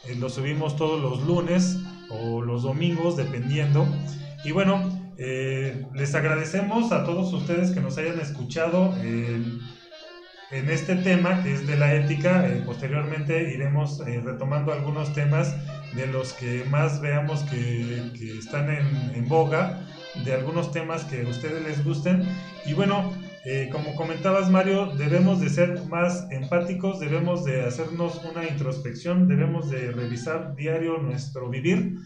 [0.04, 1.76] eh, lo subimos todos los lunes
[2.08, 3.88] o los domingos, dependiendo.
[4.44, 9.60] Y bueno, eh, les agradecemos a todos ustedes que nos hayan escuchado en,
[10.50, 12.46] este tema que es de la ética.
[12.48, 15.54] Eh, posteriormente iremos eh, retomando algunos temas
[15.94, 19.82] de los que más veamos que, están en, en, boga,
[20.24, 22.22] de algunos temas que a ustedes les gusten.
[22.64, 23.12] Y bueno,
[23.70, 29.92] como comentabas Mario, debemos de ser más empáticos, debemos de hacernos una introspección, debemos de
[29.92, 31.96] revisar diario nuestro vivir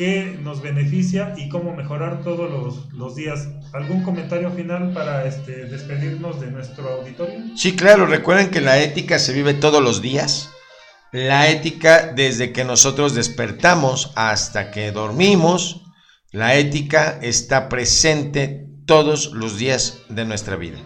[0.00, 2.50] qué nos beneficia y cómo mejorar todos
[2.94, 3.48] los, días.
[3.74, 7.38] ¿Algún comentario final para este, despedirnos de nuestro auditorio?
[7.54, 10.48] Sí, claro, recuerden que la ética se vive todos los días.
[11.12, 15.82] La ética desde que nosotros despertamos hasta que dormimos,
[16.32, 20.78] la ética está presente todos los días de nuestra vida.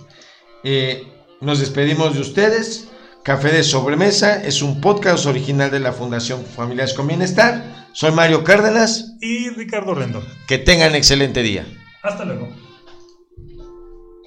[0.64, 1.06] Eh,
[1.40, 2.88] nos despedimos de ustedes.
[3.24, 7.64] Café de Sobremesa es un podcast original de la Fundación Familias con Bienestar.
[7.92, 9.14] Soy Mario Cárdenas.
[9.18, 10.24] Y Ricardo Rendón.
[10.46, 11.66] Que tengan excelente día.
[12.02, 12.50] Hasta luego.